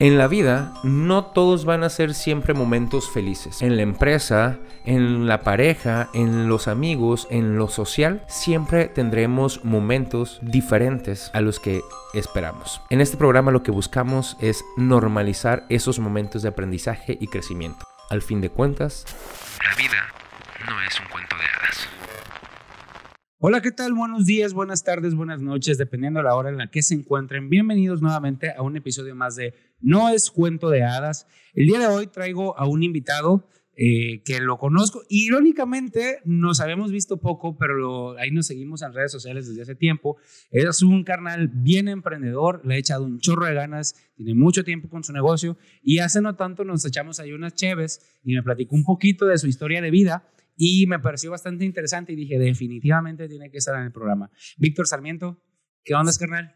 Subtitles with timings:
[0.00, 3.62] En la vida, no todos van a ser siempre momentos felices.
[3.62, 10.40] En la empresa, en la pareja, en los amigos, en lo social, siempre tendremos momentos
[10.42, 11.80] diferentes a los que
[12.12, 12.80] esperamos.
[12.90, 17.86] En este programa lo que buscamos es normalizar esos momentos de aprendizaje y crecimiento.
[18.10, 19.04] Al fin de cuentas,
[19.62, 20.12] la vida
[20.66, 21.88] no es un cuento de hadas.
[23.38, 23.92] Hola, ¿qué tal?
[23.92, 27.50] Buenos días, buenas tardes, buenas noches, dependiendo de la hora en la que se encuentren.
[27.50, 29.54] Bienvenidos nuevamente a un episodio más de
[29.84, 31.26] No es cuento de hadas.
[31.52, 35.02] El día de hoy traigo a un invitado eh, que lo conozco.
[35.10, 40.16] Irónicamente, nos habíamos visto poco, pero ahí nos seguimos en redes sociales desde hace tiempo.
[40.50, 44.88] Es un carnal bien emprendedor, le ha echado un chorro de ganas, tiene mucho tiempo
[44.88, 48.76] con su negocio y hace no tanto nos echamos ahí unas cheves y me platicó
[48.76, 53.28] un poquito de su historia de vida y me pareció bastante interesante y dije, definitivamente
[53.28, 54.30] tiene que estar en el programa.
[54.56, 55.42] Víctor Sarmiento,
[55.84, 56.54] ¿qué onda, carnal?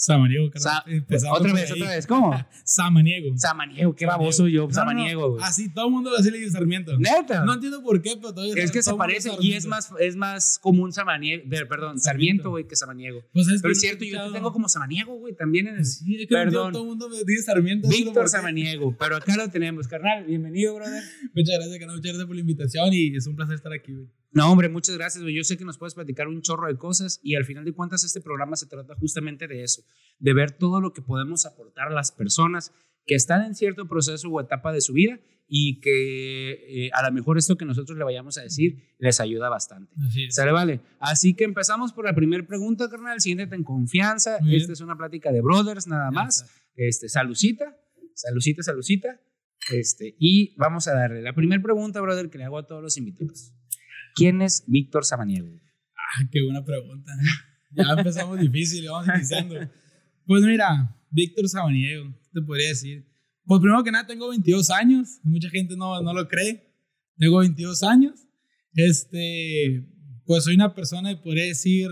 [0.00, 0.82] Samaniego, Sa
[1.30, 2.32] otra vez, otra vez, ¿cómo?
[2.64, 3.36] Samaniego.
[3.36, 5.36] Samaniego, qué baboso yo, no, Samaniego.
[5.36, 6.96] No, así todo el mundo así le dice Sarmiento.
[6.98, 7.44] Neta.
[7.44, 10.58] No entiendo por qué, pero todavía Es que se parece y es más, es más
[10.58, 13.22] común Samaniego, perdón, Sarmiento, güey, que Samaniego.
[13.34, 15.84] Pues es pero es cierto, yo te tengo como Samaniego, güey, también en el.
[15.84, 16.72] Sí, es que perdón.
[16.72, 17.86] todo el mundo me dice Sarmiento.
[17.86, 20.24] Víctor Samaniego, pero acá lo tenemos, carnal.
[20.24, 21.02] Bienvenido, brother.
[21.34, 21.96] Muchas gracias, carnal.
[21.96, 24.08] Muchas gracias por la invitación y es un placer estar aquí, güey.
[24.32, 25.24] No, hombre, muchas gracias.
[25.24, 28.04] Yo sé que nos puedes platicar un chorro de cosas y al final de cuentas
[28.04, 29.82] este programa se trata justamente de eso,
[30.18, 32.72] de ver todo lo que podemos aportar a las personas
[33.06, 37.12] que están en cierto proceso o etapa de su vida y que eh, a lo
[37.12, 39.92] mejor esto que nosotros le vayamos a decir les ayuda bastante.
[40.06, 40.30] Así.
[40.30, 40.80] ¿Sale, vale?
[41.00, 43.20] Así que empezamos por la primera pregunta, carnal.
[43.20, 44.38] Siéntete en confianza.
[44.48, 46.46] Esta es una plática de brothers nada más.
[46.76, 47.76] Este, salucita,
[48.14, 49.20] salucita, salucita.
[49.72, 52.96] Este, y vamos a darle la primera pregunta, brother, que le hago a todos los
[52.96, 53.52] invitados.
[54.14, 55.48] ¿Quién es Víctor Samaniego?
[55.96, 57.12] Ah, qué buena pregunta.
[57.72, 59.54] Ya empezamos difícil, vamos iniciando.
[60.26, 63.06] Pues mira, Víctor Samaniego, te podría decir?
[63.44, 65.20] Pues primero que nada, tengo 22 años.
[65.22, 66.72] Mucha gente no, no lo cree.
[67.16, 68.26] Tengo 22 años.
[68.74, 69.86] Este,
[70.24, 71.90] pues soy una persona, podría decir,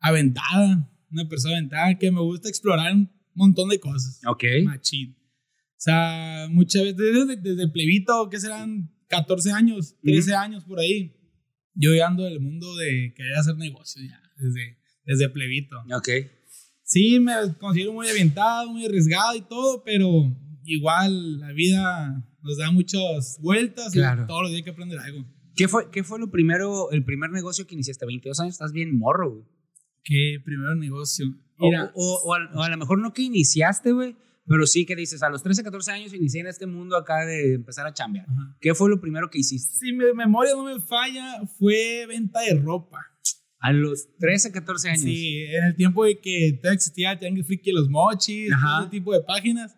[0.00, 0.90] aventada.
[1.10, 4.20] Una persona aventada que me gusta explorar un montón de cosas.
[4.26, 4.44] Ok.
[4.64, 5.14] Machín.
[5.14, 11.21] O sea, muchas veces, desde, desde plebito, que serán 14 años, 13 años por ahí
[11.74, 15.76] yo ya ando del mundo de querer hacer negocios ya, desde, desde plebito.
[15.94, 16.08] Ok.
[16.84, 20.08] Sí, me considero muy aventado, muy arriesgado y todo, pero
[20.64, 24.24] igual la vida nos da muchas vueltas claro.
[24.24, 25.24] y todos los días hay que aprender algo.
[25.54, 28.06] ¿Qué fue, ¿Qué fue lo primero, el primer negocio que iniciaste?
[28.06, 29.44] 22 años, estás bien morro, güey.
[30.02, 31.26] ¿Qué primer negocio?
[31.58, 34.16] Mira, o, o, o, a, o, a, lo mejor no que iniciaste, güey,
[34.46, 37.54] pero sí que dices, a los 13, 14 años inicié en este mundo acá de
[37.54, 38.26] empezar a chambear.
[38.28, 38.56] Ajá.
[38.60, 39.78] ¿Qué fue lo primero que hiciste?
[39.78, 42.98] Si mi memoria no me falla, fue venta de ropa.
[43.60, 45.02] A los 13, 14 años.
[45.02, 48.66] Sí, en el tiempo de que existía Tianguis Friki, los mochis, Ajá.
[48.66, 49.76] todo ese tipo de páginas.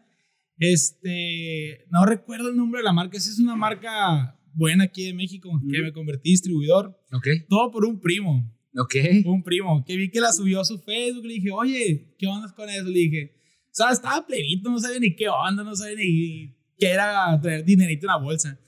[0.56, 5.12] Este, no recuerdo el nombre de la marca, esa es una marca buena aquí de
[5.12, 5.70] México, mm.
[5.70, 6.98] que me convertí distribuidor.
[7.12, 7.28] Ok.
[7.48, 8.50] Todo por un primo.
[8.76, 8.94] Ok.
[9.26, 12.52] Un primo, que vi que la subió a su Facebook, le dije, oye, ¿qué onda
[12.54, 12.88] con eso?
[12.88, 13.43] Le dije,
[13.76, 18.06] sea, estaba plebito, no sabía ni qué onda, no sabía ni qué era traer dinerito
[18.06, 18.58] en la bolsa.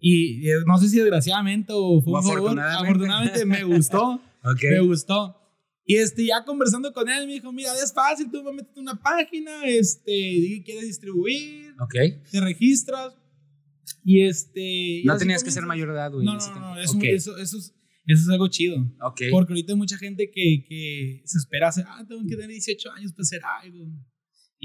[0.00, 2.84] Y no sé si desgraciadamente o fue o un favor, afortunadamente.
[2.88, 4.20] afortunadamente me gustó.
[4.44, 4.70] okay.
[4.70, 5.40] Me gustó.
[5.86, 8.94] Y este, ya conversando con él, me dijo, mira, es fácil, tú a meter una
[9.00, 11.94] página, este, quieres distribuir, Ok.
[12.30, 13.14] te registras.
[14.02, 15.02] Y este...
[15.04, 16.24] No tenías que ser mayor de edad, güey.
[16.24, 16.60] No, no, tiempo.
[16.60, 17.04] no, eso, Ok.
[17.04, 17.74] eso, eso, es,
[18.06, 18.76] eso es algo chido.
[19.02, 19.22] Ok.
[19.30, 22.92] Porque ahorita hay mucha gente que, que se espera hacer, ah, tengo que tener 18
[22.92, 23.86] años para hacer algo.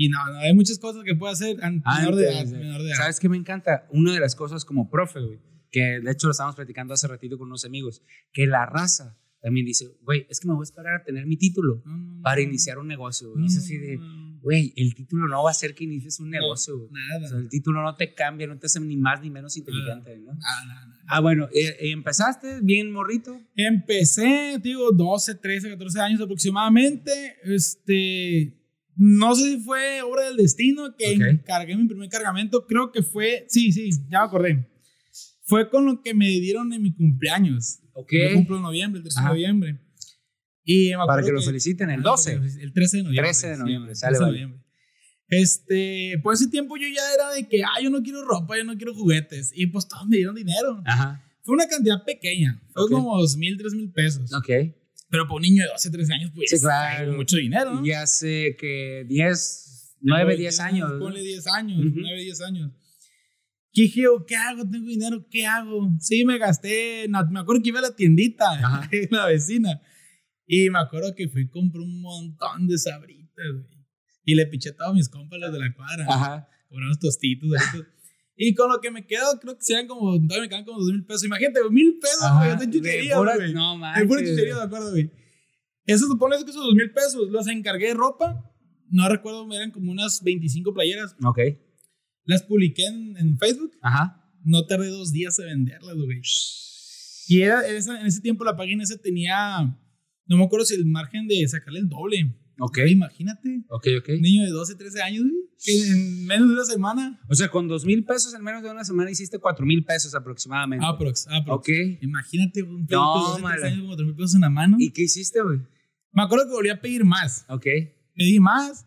[0.02, 2.38] Y no, no, hay muchas cosas que puede hacer an- menor de edad.
[2.38, 2.96] Antes de- Menor de edad.
[2.98, 3.86] ¿Sabes qué me encanta?
[3.92, 5.40] Una de las cosas como profe, güey,
[5.72, 8.02] que de hecho lo estábamos platicando hace ratito con unos amigos,
[8.32, 11.38] que la raza también dice, güey, es que me voy a esperar a tener mi
[11.38, 12.22] título No, no, no.
[12.22, 13.30] para iniciar un negocio.
[13.30, 13.40] güey.
[13.40, 15.84] No, Y es no, así de, no, güey, el título no va a hacer que
[15.84, 16.90] inicies un negocio, güey.
[16.92, 17.26] Nada.
[17.26, 20.18] O sea, el título no te cambia, no te hace ni más ni menos inteligente,
[20.18, 20.34] ¿no?
[20.34, 21.04] Nada, nada, nada.
[21.08, 23.38] Ah, bueno, eh, eh, empezaste bien morrito.
[23.56, 27.12] Empecé, digo, 12, 13, 14 años aproximadamente.
[27.44, 28.56] Este.
[29.02, 31.22] No sé si fue obra del destino que Ok.
[31.22, 32.68] encargué mi primer cargamento.
[32.68, 33.46] Creo que fue.
[33.48, 34.68] Sí, sí, ya me acordé.
[35.44, 37.80] Fue con lo que me dieron en mi cumpleaños.
[37.94, 38.12] Ok.
[38.12, 39.30] Yo cumplo en noviembre, el 13 Ajá.
[39.30, 39.80] de noviembre.
[40.66, 42.38] Y Para que lo feliciten el Ajá, 12.
[42.38, 43.24] porque El 13 de noviembre.
[43.30, 44.42] 13 de noviembre, sale, 13 de vale.
[44.44, 44.66] noviembre.
[45.30, 48.64] Este, por ese tiempo yo ya era de que, ah, yo no quiero ropa, yo
[48.66, 49.52] no quiero juguetes.
[49.56, 50.82] Y pues todos me dieron dinero.
[50.86, 51.24] Ajá.
[51.44, 52.62] Fue una cantidad pequeña.
[52.74, 54.34] Fue como dos mil, tres mil pesos.
[54.34, 54.50] Ok.
[55.10, 56.50] Pero para un niño de 12, 13 años, pues.
[56.52, 57.12] Sí, claro.
[57.12, 57.86] hay mucho dinero, ¿no?
[57.86, 60.92] Y hace que 10, 9, 10 años.
[60.94, 61.00] ¿no?
[61.00, 62.00] Ponle 10 años, Ujú.
[62.00, 62.72] 9, 10 años.
[63.72, 64.26] ¿Qué dije yo?
[64.26, 64.68] ¿Qué hago?
[64.70, 65.90] Tengo dinero, ¿qué hago?
[66.00, 67.06] Sí, me gasté.
[67.08, 68.90] me acuerdo que iba a la tiendita, Ajá.
[68.92, 69.82] en la vecina.
[70.46, 73.86] Y me acuerdo que fui y compré un montón de sabritas, güey.
[74.26, 76.06] Y le piché a todos mis compas los de la cuadra.
[76.08, 76.48] Ajá.
[76.68, 77.50] comprar unos tostitos.
[77.50, 77.94] doritos.
[78.42, 80.92] Y con lo que me quedo, creo que serían como, todavía me quedan como dos
[80.94, 81.26] mil pesos.
[81.26, 83.54] Imagínate, mil pesos, güey, de chucherías, puras- güey.
[83.54, 84.08] No, De manches.
[84.08, 85.12] pura chuchería, de acuerdo, güey.
[85.86, 88.46] Eso supone que esos dos mil pesos los encargué de ropa.
[88.90, 91.16] No recuerdo, eran como unas 25 playeras.
[91.24, 91.40] Ok.
[92.24, 93.72] Las publiqué en, en Facebook.
[93.82, 94.24] Ajá.
[94.46, 96.22] No tardé dos días en venderlas, güey.
[97.28, 99.62] Y era, esa- en ese tiempo la página esa tenía,
[100.28, 102.36] no me acuerdo si el margen de sacarle el doble.
[102.60, 102.78] Ok.
[102.78, 104.10] Güey, imagínate, Ok, ok.
[104.10, 107.20] un niño de 12, 13 años, güey, que en menos de una semana.
[107.30, 110.14] O sea, con dos mil pesos en menos de una semana hiciste cuatro mil pesos
[110.16, 110.86] aproximadamente.
[110.86, 111.60] Aprox, aprox.
[111.60, 111.70] Ok.
[112.02, 113.66] Imagínate un producto No, de 12, 13 mala.
[113.68, 114.78] años con 4 mil pesos en la mano.
[114.80, 115.60] ¿Y qué hiciste, güey?
[116.12, 117.46] Me acuerdo que volví a pedir más.
[117.50, 117.66] Ok.
[118.16, 118.86] Pedí más.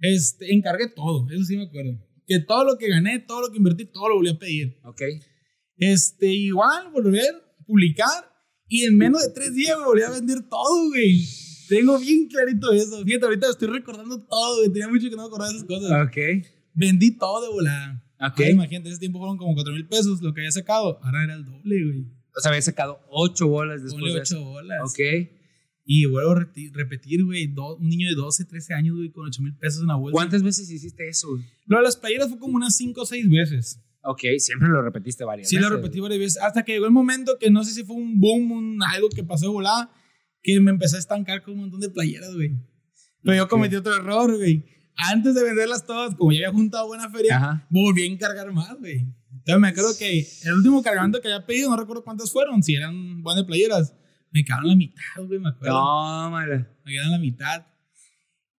[0.00, 1.98] Este, encargué todo, eso sí me acuerdo.
[2.26, 4.78] Que todo lo que gané, todo lo que invertí, todo lo volví a pedir.
[4.84, 5.02] Ok.
[5.76, 7.30] Este, igual, volver,
[7.66, 8.32] publicar.
[8.68, 11.22] Y en menos de tres días me volví a vender todo, güey.
[11.68, 13.02] Tengo bien clarito eso.
[13.04, 14.72] Fíjate, ahorita estoy recordando todo, güey.
[14.72, 15.90] Tenía mucho que no me acordaba de esas cosas.
[16.06, 16.46] Ok.
[16.74, 18.04] Vendí todo de volada.
[18.20, 18.40] Ok.
[18.40, 20.98] Ahora, imagínate, ese tiempo fueron como 4 mil pesos lo que había sacado.
[21.02, 22.06] Ahora era el doble, güey.
[22.36, 24.36] O sea, habías sacado ocho bolas después Ponle de eso.
[24.38, 24.80] 8 bolas.
[24.90, 24.98] Ok.
[25.86, 27.52] Y vuelvo a repetir, güey.
[27.78, 30.12] Un niño de 12, 13 años, güey, con 8 mil pesos en la bolsa.
[30.12, 31.44] ¿Cuántas veces hiciste eso, güey?
[31.66, 33.80] Lo de las playeras fue como unas 5 o 6 veces.
[34.02, 35.70] Ok, siempre lo repetiste varias Sí, veces.
[35.70, 36.42] lo repetí varias veces.
[36.42, 39.24] Hasta que llegó el momento que no sé si fue un boom, un, algo que
[39.24, 39.90] pasó de volada,
[40.44, 42.52] que me empecé a estancar con un montón de playeras, güey.
[43.22, 44.64] Pero yo cometí otro error, güey.
[44.96, 47.66] Antes de venderlas todas, como ya había juntado buena feria, Ajá.
[47.70, 49.06] volví a encargar más, güey.
[49.32, 52.74] Entonces me acuerdo que el último cargamento que había pedido, no recuerdo cuántas fueron, si
[52.76, 53.94] eran buenas playeras,
[54.30, 55.74] me quedaron la mitad, güey, me acuerdo.
[55.74, 56.68] No, mala.
[56.84, 57.66] Me quedaron la mitad.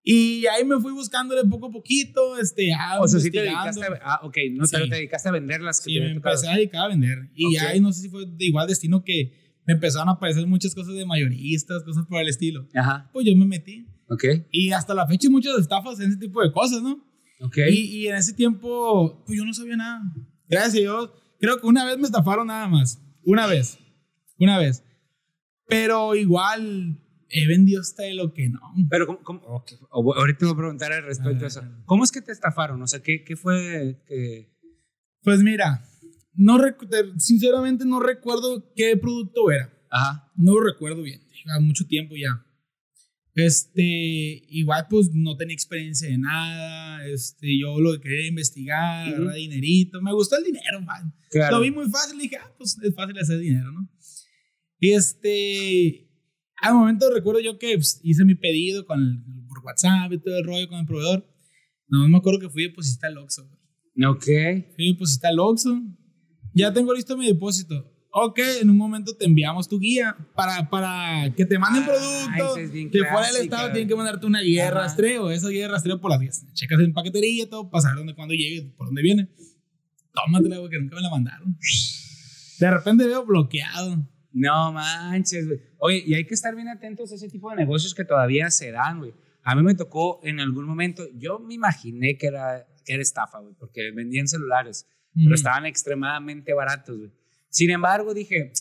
[0.04, 3.84] Y ahí me fui buscándole poco a poquito, este, ya O sea, sí te dedicaste
[3.86, 4.00] a...
[4.04, 4.38] Ah, ok.
[4.52, 4.76] No, Sí.
[4.76, 5.80] pero te dedicaste a venderlas.
[5.80, 7.30] que Sí, te me empecé a dedicar a vender.
[7.36, 7.54] Y Ok.
[7.54, 10.74] ya ahí no sé si fue de igual destino que me empezaron a aparecer muchas
[10.76, 12.68] cosas de mayoristas, cosas por el estilo.
[12.74, 13.10] Ajá.
[13.14, 13.88] Pues yo me metí.
[14.10, 14.24] Ok.
[14.52, 17.04] Y hasta la fecha hay muchas estafas en ese tipo de cosas, ¿no?
[17.42, 17.58] Ok.
[17.70, 20.02] Y, y en ese tiempo, pues yo no sabía nada.
[20.48, 21.12] Gracias a Dios.
[21.40, 23.02] Creo que una vez me estafaron nada más.
[23.24, 23.78] Una vez.
[24.38, 24.84] Una vez.
[25.68, 28.60] Pero igual he vendido hasta de lo que no.
[28.90, 31.62] Pero, ¿cómo, cómo- ok, o- ahorita te voy a preguntar al respecto a eso.
[31.64, 31.82] ah.
[31.86, 32.82] ¿Cómo es que te estafaron?
[32.82, 34.54] O sea, ¿qué, qué fue que...?
[35.24, 35.84] Pues mira,
[36.36, 36.58] no
[37.18, 39.72] sinceramente no recuerdo qué producto era.
[39.90, 40.32] Ajá.
[40.36, 42.42] No lo recuerdo bien, lleva mucho tiempo ya.
[43.34, 49.36] Este, igual pues no tenía experiencia de nada, este, yo lo que quería investigar, agarrar
[49.36, 51.14] dinerito, me gustó el dinero, man.
[51.30, 51.58] Claro.
[51.58, 53.90] Lo vi muy fácil y dije, ah, pues es fácil hacer dinero, ¿no?
[54.80, 56.10] Y este,
[56.62, 60.38] al momento recuerdo yo que pues, hice mi pedido con el- por WhatsApp y todo
[60.38, 61.30] el rollo con el proveedor.
[61.88, 63.44] No me acuerdo que fui a depositar al Oxxo.
[64.08, 64.26] Ok.
[64.76, 65.82] Fui a depositar al Oxxo.
[66.56, 67.92] Ya tengo listo mi depósito.
[68.18, 72.56] Ok, en un momento te enviamos tu guía para, para que te manden Ah, producto.
[72.56, 74.80] esa es bien de fuera del estado tienen que mandarte una guía de Ajá.
[74.80, 75.30] rastreo.
[75.32, 76.46] Esa guía de rastreo por las vías.
[76.54, 79.28] Checas en paquetería, todo, para saber dónde, cuándo llegue, por dónde viene.
[80.14, 81.58] Tómatela, güey, que nunca me la mandaron.
[82.60, 84.08] De repente veo bloqueado.
[84.32, 85.60] No manches, güey.
[85.80, 88.72] Oye, y hay que estar bien atentos a ese tipo de negocios que todavía se
[88.72, 89.14] dan, güey.
[89.44, 93.40] A mí me tocó en algún momento, yo me imaginé que era, que era estafa,
[93.40, 95.34] güey, porque vendían celulares, pero Mm.
[95.34, 97.12] estaban extremadamente baratos, güey.
[97.50, 98.52] Sin embargo, dije,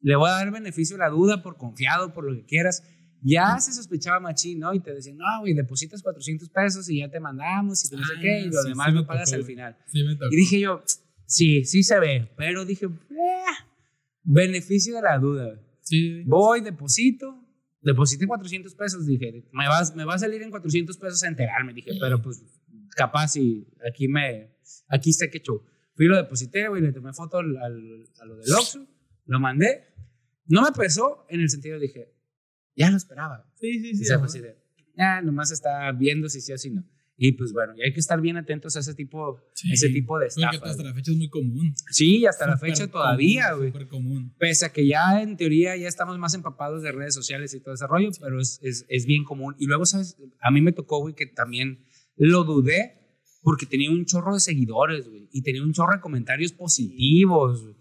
[0.00, 2.82] le voy a dar beneficio a la duda por confiado, por lo que quieras.
[3.20, 4.72] Ya se sospechaba machín, ¿no?
[4.72, 8.04] Y te decían, no, güey, depositas 400 pesos y ya te mandamos y que no
[8.04, 9.76] sé Ah, qué, y lo sí, demás sí lo pagas al final.
[9.86, 10.12] Sí, me.
[10.30, 10.82] Y dije yo,
[11.26, 13.54] sí, sí se ve, pero dije, "Eh,
[14.22, 15.44] beneficio de la duda.
[15.46, 15.58] güey.
[15.82, 16.22] Sí.
[16.26, 17.44] Voy, deposito,
[17.82, 21.72] deposité 400 pesos, dije, me, vas, me va a salir en 400 pesos a enterarme,
[21.72, 22.42] dije, pero pues
[22.94, 24.54] capaz y aquí me,
[24.88, 25.62] aquí sé que show.
[25.98, 28.86] Fui y lo deposité, güey, le tomé foto al, al- a lo del Oxxo,
[29.26, 29.82] lo mandé,
[30.46, 32.14] no me pesó en el sentido, dije,
[32.76, 33.44] ya lo esperaba.
[33.56, 34.04] Sí, sí, Y sí.
[34.04, 34.26] se fue amor.
[34.28, 34.56] así de,
[34.96, 36.84] ya, nomás está viendo si sí o si no.
[37.20, 39.72] Y pues bueno, y hay que estar bien atentos a ese tipo, Sí.
[39.72, 40.70] ese tipo de Porque estafas.
[40.70, 41.74] hasta la fecha es muy común.
[41.90, 43.72] Sí, hasta la Súper fecha todavía, güey.
[43.72, 44.32] Súper común.
[44.38, 47.74] Pese a que ya en teoría ya estamos más empapados de redes sociales y todo
[47.74, 49.56] ese rollo, pero es, es, es bien común.
[49.58, 50.16] Y luego, ¿sabes?
[50.40, 52.97] A mí me tocó, güey, que también lo dudé
[53.48, 57.62] porque tenía un chorro de seguidores, güey, y tenía un chorro de comentarios positivos.
[57.62, 57.74] güey.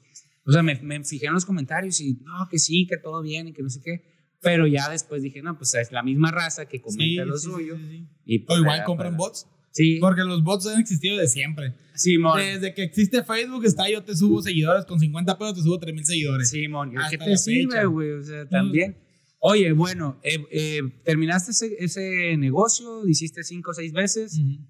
[0.45, 3.50] O sea, me, me fijé en los comentarios y, no, que sí, que todo bien
[3.50, 4.01] y que no sé qué.
[4.41, 7.51] Pero ya después dije, no, pues es la misma raza que comenta lo Sí, sí,
[7.53, 7.75] suyo.
[7.75, 8.07] sí, sí.
[8.25, 9.45] Y O pues, igual era compran para- bots.
[9.71, 11.74] Sí, Porque los bots han existido de siempre.
[11.95, 12.39] Simón.
[12.39, 16.05] Desde que existe Facebook está yo te subo seguidores con 50 pesos te subo 3000
[16.05, 16.50] seguidores.
[16.50, 18.12] Simón, ¿y Hasta ¿qué te sirve, güey?
[18.12, 18.95] O sea, también.
[19.39, 24.65] Oye, bueno, eh, eh, terminaste ese, ese negocio, hiciste cinco o seis veces, Ujú.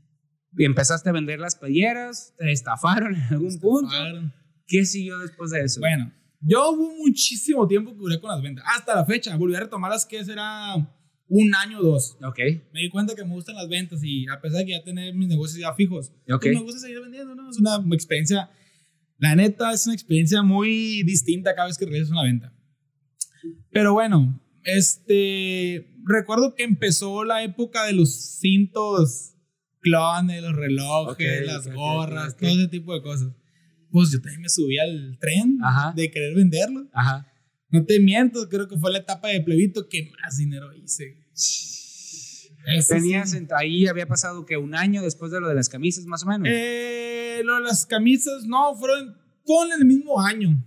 [0.57, 3.87] Y empezaste a vender las playeras, te estafaron en algún punto.
[3.91, 4.33] Estafaron.
[4.65, 5.79] ¿Qué siguió después de eso?
[5.79, 6.11] Bueno,
[6.41, 8.65] yo hubo muchísimo tiempo que duré con las ventas.
[8.75, 10.75] Hasta la fecha, volví a retomarlas que será
[11.29, 12.17] un año o dos.
[12.23, 12.39] Ok.
[12.73, 15.13] Me di cuenta que me gustan las ventas y a pesar de que ya tener
[15.13, 16.41] mis negocios ya fijos, Ok.
[16.41, 17.49] pues me gusta seguir vendiendo, ¿no?
[17.49, 18.49] Es una experiencia,
[19.17, 22.53] la neta, es una experiencia muy distinta cada vez que realizas una venta.
[23.71, 29.33] Pero bueno, este, recuerdo que empezó la época de los cintos
[29.79, 32.39] clones, los relojes, Ok, las gorras, ok.
[32.39, 33.29] todo ese tipo de cosas.
[33.91, 35.93] Pues yo también me subí al tren Ajá.
[35.95, 36.87] de querer venderlo.
[36.93, 37.31] Ajá.
[37.69, 41.17] No te miento, creo que fue la etapa de plebito que más dinero hice.
[42.65, 43.47] Eso Tenías sí.
[43.57, 46.47] ahí, había pasado que un año después de lo de las camisas, más o menos.
[46.51, 49.15] Eh, lo de las camisas, no, fueron,
[49.47, 50.61] en el mismo año.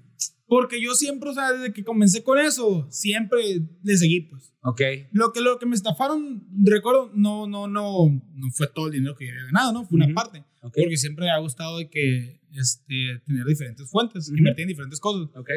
[0.50, 3.40] Porque yo siempre, o sea, desde que comencé con eso, siempre
[3.84, 4.52] le seguí, pues.
[4.62, 4.80] ok.
[5.12, 9.14] Lo que, lo que me estafaron, recuerdo, no, no, no, no fue todo el dinero
[9.14, 9.86] que yo había ganado, ¿no?
[9.86, 10.06] Fue Ujú.
[10.06, 10.40] una parte.
[10.62, 10.74] Ok.
[10.76, 14.38] Porque siempre me ha gustado de que, este, tener diferentes fuentes, Ujú.
[14.38, 15.30] invertir en diferentes cosas.
[15.36, 15.50] Ok.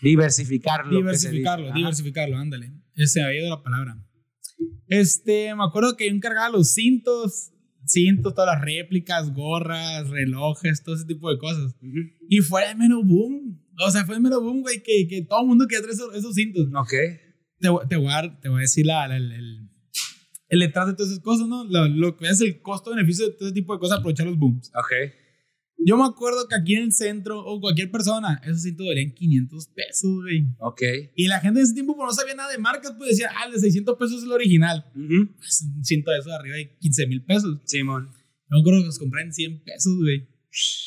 [0.00, 0.96] Diversificarlo.
[0.96, 2.72] Diversificarlo, diversificarlo, ándale.
[2.94, 4.02] Ese había ido la palabra.
[4.86, 7.52] Este, me acuerdo que yo encargaba los cintos,
[7.84, 11.74] cintos, todas las réplicas, gorras, relojes, todo ese tipo de cosas.
[11.76, 11.86] Ajá.
[11.86, 11.98] Ujú.
[12.28, 13.60] Y fue el mero boom.
[13.86, 16.14] O sea, fue el mero boom, güey, que, que todo el mundo quería traer esos,
[16.16, 16.66] esos cintos.
[16.74, 16.90] Ok.
[17.60, 19.68] Te, te, voy a, te voy a decir la, la- el, el,
[20.48, 21.64] el detrás de todas esas cosas, ¿no?
[21.64, 24.70] Lo, lo que es el costo-beneficio de todo ese tipo de cosas, aprovechar los booms.
[24.74, 25.12] Ok.
[25.80, 29.68] Yo me acuerdo que aquí en el centro, o cualquier persona, esos cintos valían 500
[29.68, 30.44] pesos, güey.
[30.58, 30.82] Ok.
[31.14, 33.46] Y la gente en ese tiempo pues, no sabía nada de marcas, pues decía, ah,
[33.46, 34.84] el de 600 pesos es el original.
[34.96, 35.36] Ujú.
[35.36, 37.60] Pues, un cinto de eso de arriba de 15 mil pesos.
[37.64, 38.08] Simón.
[38.10, 40.26] Yo me acuerdo que los compré en 100 pesos, güey.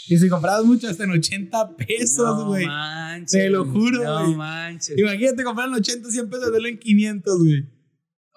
[0.07, 2.65] Y si comprabas mucho, hasta en 80 pesos, güey.
[2.65, 3.31] No manches.
[3.31, 4.35] Te lo juro, No güey.
[4.35, 4.97] manches.
[4.97, 7.65] Imagínate comprar en 80, 100 pesos, darlo en 500, güey.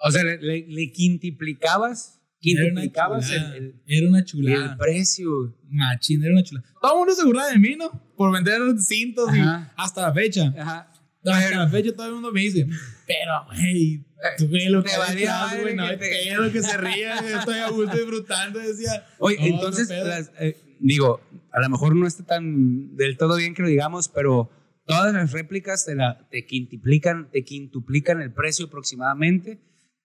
[0.03, 2.21] O sea, le, le, le quintuplicabas.
[2.47, 3.55] Era una el, chulada.
[3.57, 5.57] el, Era una el precio.
[5.67, 6.67] Machín, era una chulada.
[6.79, 7.89] Todo el mundo se burlaba de mí, ¿no?
[8.15, 9.39] Por vender cintos y
[9.75, 10.53] hasta la fecha.
[10.57, 10.91] Ajá.
[11.25, 12.67] Hasta la fecha todo el mundo me dice,
[13.07, 14.05] pero, güey,
[14.37, 16.77] tú, güey, lo Te que valía valía, güey, no que hay te- pedo que se
[16.77, 19.07] ría, estoy a gusto disfrutando, decía.
[19.17, 20.07] Oye, "No, entonces, no pedo".
[20.07, 24.09] las, eh, digo, a lo mejor no está tan del todo bien que lo digamos,
[24.09, 24.49] pero
[24.85, 29.59] todas las réplicas te, la, te quintuplican, te quintuplican el precio aproximadamente.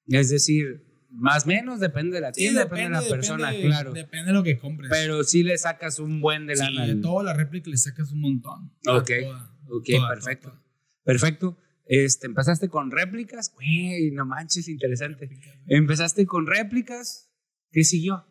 [0.06, 3.66] Es decir, más o menos, depende de la Sí, tienda, depende, de la persona, depende-
[3.68, 3.92] claro.
[3.92, 4.90] Depende de lo que compres.
[4.90, 6.86] Pero sí le sacas un buen de sí, lana.
[6.86, 8.72] de al- toda la réplica le sacas un montón.
[8.88, 10.48] Ok, toda, ok, toda, perfecto.
[10.50, 10.62] toda.
[11.04, 11.58] Perfecto.
[11.86, 15.26] Este, empezaste con réplicas, güey, no manches, interesante.
[15.26, 15.50] Réplica.
[15.66, 17.32] Empezaste con réplicas,
[17.72, 18.24] ¿qué siguió?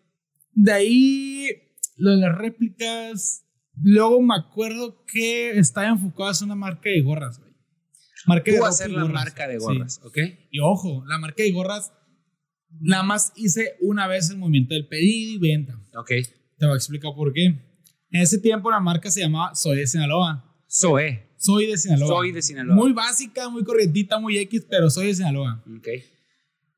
[0.54, 1.50] De ahí,
[2.00, 3.46] lo de las réplicas.
[3.82, 7.54] Luego me acuerdo que estaba enfocado a una marca de gorras, güey.
[8.26, 9.14] Marca de ropa hacer la gorras.
[9.14, 9.66] marca de Sí.
[9.66, 10.18] gorras, ¿ok?
[10.52, 11.94] Y ojo, la marca de gorras,
[12.82, 15.74] nada más hice una vez el movimiento del pedido y venta.
[15.96, 16.10] Ok.
[16.58, 17.46] Te voy a explicar por qué.
[17.46, 20.46] En ese tiempo la marca se llamaba Soy de Sinaloa.
[20.70, 21.30] Zoe.
[21.38, 22.08] Soy de Sinaloa.
[22.08, 22.76] Soy de Sinaloa.
[22.76, 25.64] Muy básica, muy corrientita, muy X, pero soy de Sinaloa.
[25.78, 25.88] Ok.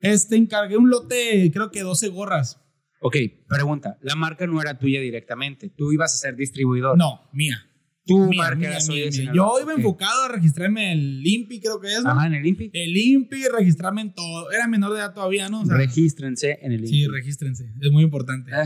[0.01, 2.59] Este, encargué un lote, creo que 12 gorras.
[3.03, 3.15] Ok,
[3.47, 3.97] pregunta.
[4.01, 5.69] La marca no era tuya directamente.
[5.69, 6.95] Tú ibas a ser distribuidor.
[6.97, 7.67] No, mía.
[8.05, 9.31] Tu Mía, marca mía, era mía.
[9.33, 12.11] Yo iba enfocado a registrarme en el INPI, creo que es, ¿no?
[12.11, 12.69] Ajá, en el INPI.
[12.73, 14.51] El INPI, registrarme en todo.
[14.51, 15.61] Era menor de edad todavía, ¿no?
[15.61, 17.11] O sea, Regístrense en el sí, INPI.
[17.15, 17.73] regístrense.
[17.81, 18.51] Es muy importante.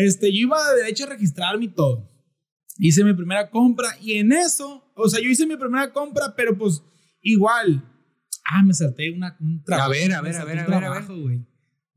[0.00, 2.08] Este, yo iba de derecho a registrarme y todo.
[2.78, 6.56] Hice mi primera compra y en eso, o sea, yo hice mi primera compra, pero
[6.56, 6.80] pues
[7.20, 7.82] igual.
[8.48, 9.90] Ah, me salté una, un trabajo.
[9.90, 10.78] ver, a ver, a ver, a ver, a ver.
[10.78, 11.44] trabajo, güey.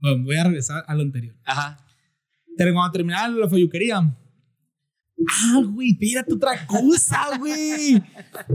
[0.01, 1.35] Bueno, voy a regresar a lo anterior.
[1.45, 1.77] Ajá.
[2.57, 3.97] Pero cuando terminaba la folluquería.
[3.97, 8.01] Ah, güey, pírate otra cosa, güey.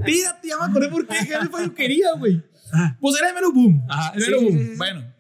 [0.04, 2.42] Pírate, ya me acordé por qué dejé la folluquería, güey.
[3.00, 3.84] Pues era el mero boom.
[3.88, 4.58] Ajá, el mero sí, boom.
[4.58, 4.76] sí, sí.
[4.76, 5.14] Bueno,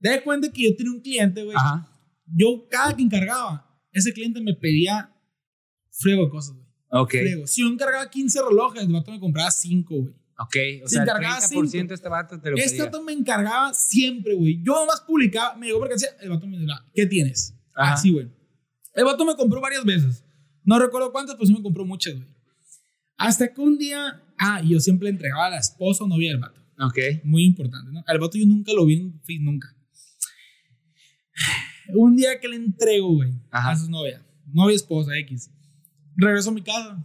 [0.00, 1.56] de cuenta que yo tenía un cliente, güey.
[1.56, 1.88] Ajá.
[2.26, 5.14] Yo, cada que encargaba, ese cliente me pedía
[5.90, 6.66] friego de cosas, güey.
[6.90, 7.10] Ok.
[7.10, 7.46] Friego.
[7.46, 10.14] Si yo encargaba 15 relojes, el vato me compraba 5, güey.
[10.38, 10.56] Ok.
[10.84, 11.94] O Se sea, el encargaba 30% cinco.
[11.94, 12.84] este vato te lo Este pedía.
[12.84, 14.62] vato me encargaba siempre, güey.
[14.62, 17.54] Yo nomás publicaba, me llegó mercancía, el vato me decía, ¿qué tienes?
[17.74, 17.94] Ajá.
[17.94, 18.28] Así, güey.
[18.94, 20.24] El vato me compró varias veces.
[20.64, 22.28] No recuerdo cuántas, pero sí me compró muchas, güey.
[23.16, 26.38] Hasta que un día, ah, yo siempre le entregaba a la esposa o novia del
[26.40, 26.60] vato.
[26.80, 26.98] Ok.
[27.24, 28.04] Muy importante, ¿no?
[28.06, 29.74] Al vato yo nunca lo vi en fin, nunca.
[31.94, 35.50] Un día que le entrego, güey, a su novia, novia, esposa, X.
[36.16, 37.04] Regreso a mi casa.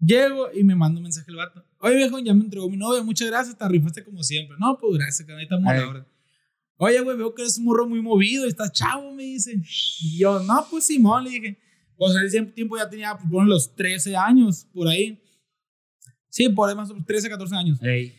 [0.00, 1.64] Llego y me manda un mensaje el vato.
[1.78, 4.56] Oye, viejo, ya me entregó mi novia, muchas gracias, te rifaste como siempre.
[4.58, 5.86] No, pues gracias, que ahí estamos a la Ay.
[5.86, 6.04] orden.
[6.76, 9.60] Oye, güey, veo que eres un morro muy movido, estás chavo, me dice.
[10.00, 11.58] Y yo, no, pues Simón, le dije.
[11.98, 15.22] Pues en ese tiempo ya tenía, pues, ponen los 13 años, por ahí.
[16.30, 17.82] Sí, por ahí más o menos 13, 14 años.
[17.82, 18.16] Ey.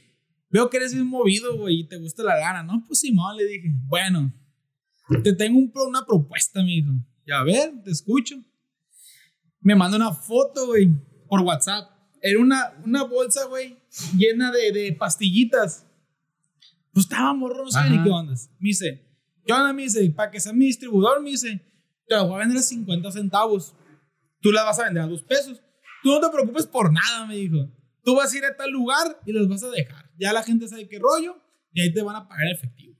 [0.51, 2.83] Veo que eres bien movido, güey, y te gusta la lana, ¿no?
[2.85, 3.71] Pues Simón, le dije.
[3.87, 4.31] Bueno,
[5.23, 6.91] te tengo un una propuesta, mi hijo.
[7.25, 8.35] Ya, a ver, te escucho.
[9.61, 10.91] Me manda una foto, güey,
[11.31, 11.89] por WhatsApp.
[12.21, 13.77] Era una, una bolsa, güey,
[14.17, 15.87] llena de, de pastillitas.
[16.91, 18.33] Pues estaba morro, no ni qué onda.
[18.59, 19.01] Me dice,
[19.45, 19.71] ¿qué onda?
[19.71, 21.61] Me dice, para que sea mi distribuidor, me dice,
[22.05, 23.73] te lo voy a vender a 50 centavos.
[24.41, 25.61] Tú las vas a vender a dos pesos.
[26.03, 27.65] Tú no te preocupes por nada, me dijo.
[28.03, 30.11] Tú vas a ir a tal lugar y los vas a dejar.
[30.19, 32.97] Ya la gente sabe qué rollo y ahí te van a pagar en efectivo.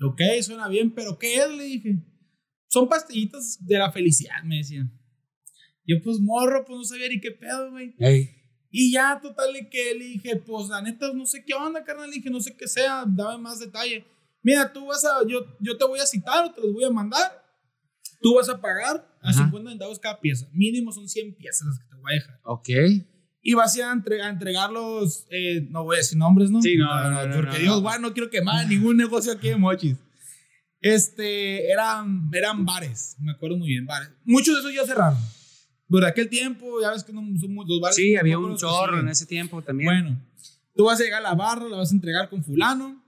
[0.00, 1.50] Ok, suena bien, pero ¿qué es?
[1.50, 2.04] Le dije.
[2.66, 4.90] Son pastillitas de la felicidad, me decía.
[5.86, 7.94] Yo, pues morro, pues no sabía ni qué pedo, güey.
[7.98, 8.30] Ey.
[8.70, 12.08] Y ya, total, que le dije, pues la neta, no sé qué onda, carnal.
[12.10, 14.04] Le dije, no sé qué sea, dame más detalle.
[14.42, 16.90] Mira, tú vas a, yo, yo te voy a citar o te los voy a
[16.90, 17.44] mandar.
[18.20, 19.44] Tú vas a pagar a Ajá.
[19.44, 20.46] 50 centavos cada pieza.
[20.52, 22.40] Mínimo son 100 piezas las que te voy a dejar.
[22.44, 22.68] Ok.
[23.42, 26.62] Y vas a ir a, entre- a entregarlos, eh, no voy a decir nombres, ¿no?
[26.62, 27.80] Sí, no, no, no, Porque no, Dios, no.
[27.82, 29.96] guay, no quiero quemar ningún negocio aquí de mochis.
[30.80, 34.08] Este, eran, eran bares, me acuerdo muy bien, bares.
[34.24, 35.18] Muchos de esos ya cerraron.
[35.88, 37.96] Por aquel tiempo, ya ves que no son muchos bares.
[37.96, 39.88] Sí, había un que chorro en ese tiempo también.
[39.88, 40.20] Bueno,
[40.74, 43.02] tú vas a llegar a la barra, la vas a entregar con fulano,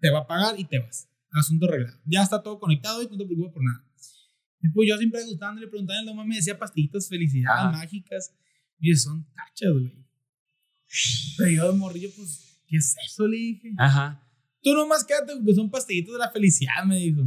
[0.00, 1.08] te va a pagar y te vas.
[1.30, 1.98] Asunto arreglado.
[2.06, 3.84] Ya está todo conectado y no te preocupes por nada.
[4.60, 7.70] Y pues yo siempre gustando le preguntaba, el mamá me decía pastillitas, felicidad, Ajá.
[7.70, 8.34] mágicas.
[8.80, 9.92] Y yo, son tachas, güey.
[11.36, 13.26] Pero yo de morrillo, pues, ¿qué es eso?
[13.28, 13.72] Le dije.
[13.78, 14.24] Ajá.
[14.62, 17.22] Tú nomás quédate con que son pastillitas de la felicidad, me dijo.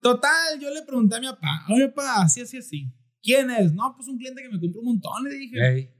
[0.00, 2.92] Total, yo le pregunté a mi papá, oye, papá, así, así, así.
[3.22, 3.72] ¿Quién es?
[3.74, 5.56] No, pues un cliente que me compró un montón, le dije.
[5.68, 5.90] Ey.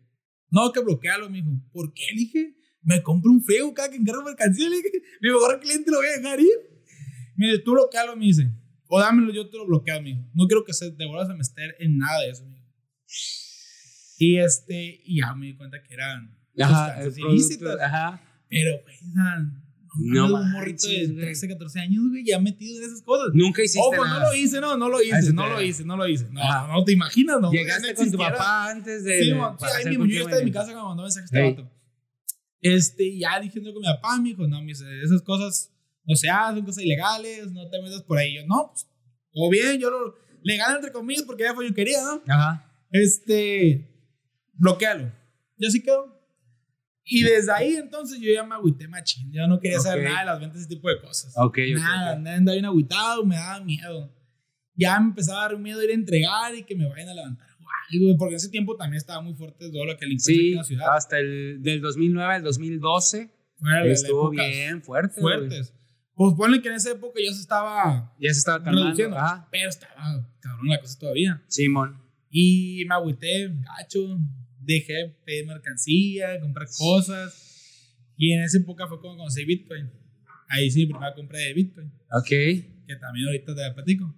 [0.51, 1.51] No, que bloquealo, mijo.
[1.73, 2.05] ¿Por qué?
[2.13, 4.69] Le dije, me compro un friego cada que encargo mercancía.
[4.69, 6.49] Le dije, mi mejor cliente lo voy a dejar ir.
[7.37, 8.51] Me dice, tú bloquealo, me dice.
[8.89, 10.21] O dámelo, yo te lo bloqueo, mijo.
[10.35, 12.67] No quiero que se te vuelvas a meter en nada de eso, mijo.
[14.19, 16.87] Y este, y ya me di cuenta que eran Ajá.
[17.03, 17.81] sustancias ilícitas.
[17.81, 18.23] Ajá.
[18.49, 18.79] Pero,
[19.15, 19.63] dan-
[19.99, 21.25] No no un morrito de manches, güey.
[21.25, 23.31] 13, 14 años, güey, ya metido en esas cosas.
[23.35, 24.29] Nunca hiciste Ojo, no nada.
[24.31, 26.27] lo hice, no, no lo Ah, hice, no lo hice, no lo hice.
[26.31, 26.69] No, Ajá.
[26.73, 27.51] no te imaginas, no.
[27.51, 29.25] Llegaste no con tu papá antes de.
[29.25, 31.71] Sí, mo- sí, ahí mismo, yo estaba en mi casa cuando mandó mensaje este vato.
[32.61, 35.73] Este, ya diciendo con mi papá, me dijo, no, me dice, esas cosas
[36.05, 38.35] no se hacen, cosas ilegales, no te metas por ahí.
[38.37, 38.87] Yo, no, pues,
[39.33, 42.23] o bien, yo lo, legal entre comillas, porque ya fue yo quería, ¿no?
[42.33, 42.71] Ajá.
[42.91, 43.89] Este,
[44.55, 45.11] bloquealo.
[45.57, 46.20] Y así quedó.
[47.13, 49.33] Y desde ahí entonces yo ya me agüité machín.
[49.33, 50.11] Yo no quería saber Ok.
[50.11, 51.33] nada de las ventas, ese tipo de cosas.
[51.37, 52.27] Ok, ok, Nada, ok.
[52.27, 54.15] andaba bien agüitado, me daba miedo.
[54.77, 57.49] Ya me empezaba a dar miedo ir a entregar y que me vayan a levantar
[57.93, 60.57] algo, porque en ese tiempo también estaba muy fuerte todo lo que aquí Sí, en
[60.59, 60.97] la ciudad.
[60.97, 65.21] hasta el del 2009 al 2012 Fuera de la estuvo bien fuerte.
[65.21, 65.39] güey.
[65.39, 65.75] Fuertes.
[66.15, 69.17] Pues ponle que en esa época ya se estaba Ya se estaba reduciendo,
[69.51, 71.43] pero estaba cabrón la cosa todavía.
[71.49, 72.01] Simón.
[72.31, 74.19] Y me agüité, gacho.
[74.61, 77.47] Dejé de pedir mercancía, comprar cosas.
[78.17, 79.91] Y en esa época fue cuando conocí Bitcoin.
[80.49, 81.93] Ahí sí, mi primera compra de Bitcoin.
[82.13, 82.29] Ok.
[82.29, 84.15] Que también ahorita te la platico.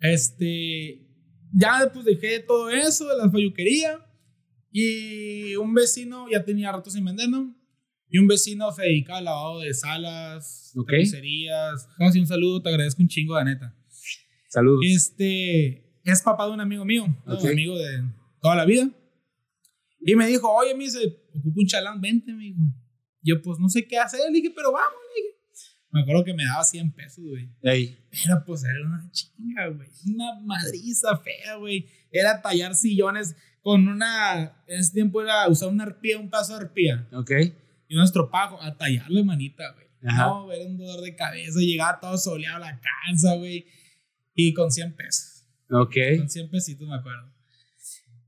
[0.00, 1.08] Este.
[1.54, 4.06] Ya pues dejé todo eso de la falluquería.
[4.70, 7.54] Y un vecino ya tenía rato sin vender, ¿no?
[8.08, 10.90] Y un vecino se dedicaba al lavado de salas, Ok.
[10.90, 11.88] tapicerías.
[11.98, 13.74] José, un saludo, te agradezco un chingo, la neta.
[14.48, 14.80] Saludos.
[14.86, 17.34] Este es papá de un amigo mío, ¿no?
[17.34, 17.44] Ok.
[17.44, 18.02] un amigo de
[18.40, 18.90] toda la vida.
[20.04, 20.98] Y me dijo, oye, me dice,
[21.34, 22.62] ocupo un chalán, vente, me dijo.
[23.22, 24.20] Yo, pues no sé qué hacer.
[24.26, 25.42] Le dije, pero vamos, le dije.
[25.92, 27.50] Me acuerdo que me daba 100 pesos, güey.
[27.62, 27.98] Ey.
[28.10, 29.88] Pero pues era una chinga, güey.
[30.06, 31.86] Una madriza fea, güey.
[32.10, 34.64] Era tallar sillones con una.
[34.66, 37.06] En ese tiempo era usar una arpía, un paso de arpía.
[37.12, 37.30] Ok.
[37.88, 39.86] Y un estropajo a tallarle manita, güey.
[40.04, 40.26] Ajá.
[40.26, 41.60] No, era un dolor de cabeza.
[41.60, 43.66] Llegaba todo soleado a la casa, güey.
[44.34, 45.44] Y con 100 pesos.
[45.70, 45.94] Ok.
[46.16, 47.32] Con 100 pesitos, me acuerdo.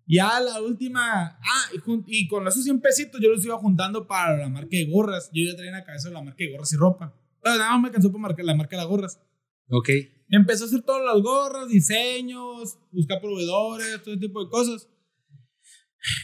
[0.06, 1.38] Ya la última.
[1.40, 4.68] Ah, y, jun- y con esos 100 pesitos yo los iba juntando para la marca
[4.76, 5.30] de gorras.
[5.32, 7.14] Yo ya traía en la cabeza la marca de gorras y ropa.
[7.42, 9.20] Pero nada más me alcanzó para marcar la marca de las gorras.
[9.68, 9.88] Ok.
[10.30, 14.88] Empecé a hacer todas las gorras, diseños, buscar proveedores, todo ese tipo de cosas.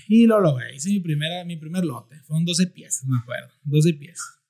[0.09, 0.75] Y lo logré.
[0.77, 2.17] Hice mi, primera, mi primer lote.
[2.27, 3.49] Fueron 12 piezas, me acuerdo.
[3.65, 4.41] 12 piezas.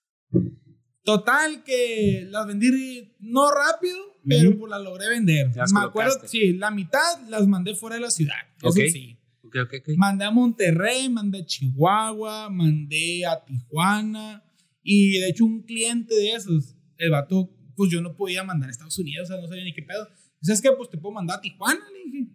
[1.05, 5.51] Total, que las vendí no rápido, pero pues las logré vender.
[5.57, 6.29] Las me acuerdo, colocaste.
[6.29, 8.37] sí, la mitad las mandé fuera de la ciudad.
[8.59, 8.77] Eso Ok.
[8.93, 9.16] sí.
[9.51, 9.89] Ok, ok, ok.
[9.97, 14.45] Mandé a Monterrey, mandé a Chihuahua, mandé a Tijuana.
[14.83, 18.73] Y de hecho, un cliente de esos, el vato, pues yo no podía mandar a
[18.73, 20.07] Estados Unidos, o sea, no sabía ni qué pedo.
[20.43, 20.71] ¿Sabes qué?
[20.77, 22.33] Pues te puedo mandar a Tijuana, le dije.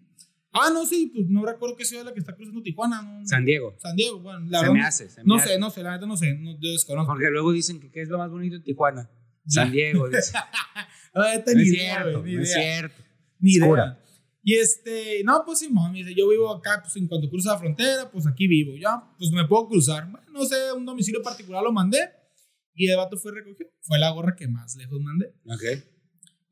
[0.52, 3.02] Ah, no, sí, pues no recuerdo qué ciudad es la que está cruzando Tijuana.
[3.02, 3.76] No, San Diego.
[3.80, 5.10] San Diego, bueno, la Se verdad me no- hace.
[5.10, 5.48] se me No hace.
[5.50, 7.12] sé, no sé, la neta no sé, no, yo desconozco.
[7.14, 9.10] Porque luego dicen que ¿qué es lo más bonito de Tijuana.
[9.48, 10.08] San Diego.
[10.10, 10.34] dice.
[11.16, 13.04] No ni es cierto, no es cierto.
[13.40, 13.98] Ni idea.
[14.48, 17.58] Y este, no, pues Simón, me dice, yo vivo acá, pues en cuanto cruza la
[17.58, 20.08] frontera, pues aquí vivo, ya, pues me puedo cruzar.
[20.08, 21.98] Bueno, no sé, un domicilio particular lo mandé
[22.76, 23.72] y el vato fue recogido.
[23.82, 25.34] Fue la gorra que más lejos mandé.
[25.46, 25.84] Ok.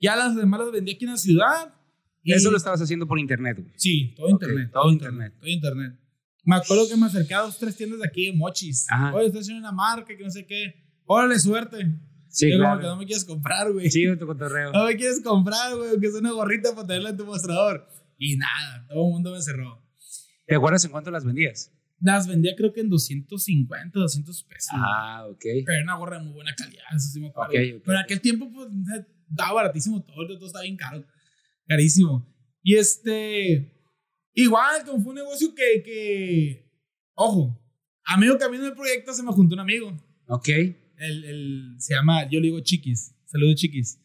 [0.01, 1.75] Ya las demás las vendí aquí en la ciudad.
[2.23, 3.73] Y Eso lo estabas haciendo por internet, güey.
[3.77, 4.71] Sí, todo internet.
[4.73, 5.33] todo internet.
[5.39, 5.99] Todo internet.
[6.45, 8.87] Me acuerdo que me acerqué a dos, tres tiendas de aquí de mochis.
[8.89, 9.13] Ajá.
[9.13, 10.73] Oye, estoy haciendo una marca que no sé qué.
[11.05, 11.77] Órale, suerte.
[12.33, 12.71] Sí, Yo claro.
[12.71, 13.89] como que no me quieres comprar, güey.
[13.89, 14.71] Chido tu cotorreo.
[14.71, 17.87] No me quieres comprar, güey, que es una gorrita para tenerla en tu mostrador.
[18.17, 19.79] Y nada, todo el mundo me cerró.
[20.47, 21.71] ¿Te acuerdas en cuánto las vendías?
[21.99, 24.71] Las vendía creo que en 250, 200 pesos.
[24.73, 25.41] Ah, ok.
[25.63, 27.51] Pero era una gorra de muy buena calidad, eso sí me acuerdo.
[27.51, 27.81] Ok, ok.
[27.85, 28.67] Pero en aquel tiempo, pues,
[29.29, 31.05] estaba baratísimo todo, todo estaba bien caro.
[31.67, 32.27] Carísimo.
[32.63, 33.79] Y este,
[34.33, 36.73] igual, como fue un negocio que, que
[37.13, 37.61] ojo,
[38.05, 39.95] amigo camino del proyecto se me juntó un amigo.
[40.27, 40.49] Ok.
[40.97, 43.15] El, el, se llama, yo le digo Chiquis.
[43.25, 43.99] Saludos, Chiquis.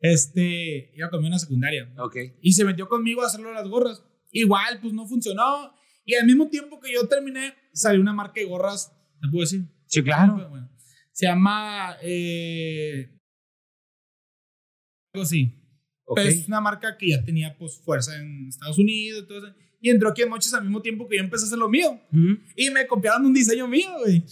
[0.00, 1.92] Este, iba conmigo en la secundaria.
[1.98, 2.16] Ok.
[2.42, 4.02] Y se metió conmigo a hacerlo las gorras.
[4.30, 5.72] Igual, pues no funcionó.
[6.04, 8.92] Y al mismo tiempo que yo terminé, salió una marca de gorras.
[9.20, 9.66] ¿Te puedo decir?
[9.86, 10.48] Sí, claro.
[10.48, 10.70] Bueno,
[11.12, 11.96] se llama.
[12.02, 13.10] Eh,
[15.14, 15.52] algo así.
[16.04, 16.16] Ok.
[16.16, 19.24] Pero es una marca que ya tenía pues fuerza en Estados Unidos.
[19.24, 19.56] y todo eso.
[19.80, 22.00] Y entró aquí en Mochis al mismo tiempo que yo empecé a hacer lo mío.
[22.12, 22.38] Ujú.
[22.56, 24.24] Y me copiaron un diseño mío, güey.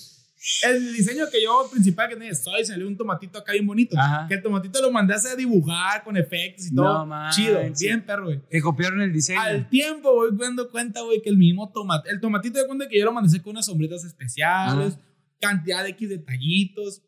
[0.65, 3.97] El diseño que yo principal que tenía estoy salió un tomatito acá bien bonito.
[3.99, 4.27] Ajá.
[4.29, 7.07] Que el tomatito lo mandé a hacer dibujar con efectos y No todo.
[7.07, 7.37] manches.
[7.45, 8.43] Chido, bien perro, güey.
[8.51, 9.41] Te copiaron el diseño.
[9.41, 12.99] Al tiempo voy dando cuenta, güey, que el mismo tomate, el tomatito de cuenta que
[12.99, 14.99] yo lo mandé con unas sombritas especiales,
[15.41, 17.03] cantidad de X detallitos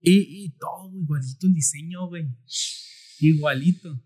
[0.00, 2.28] y, y todo igualito el diseño, güey.
[3.18, 4.00] Igualito.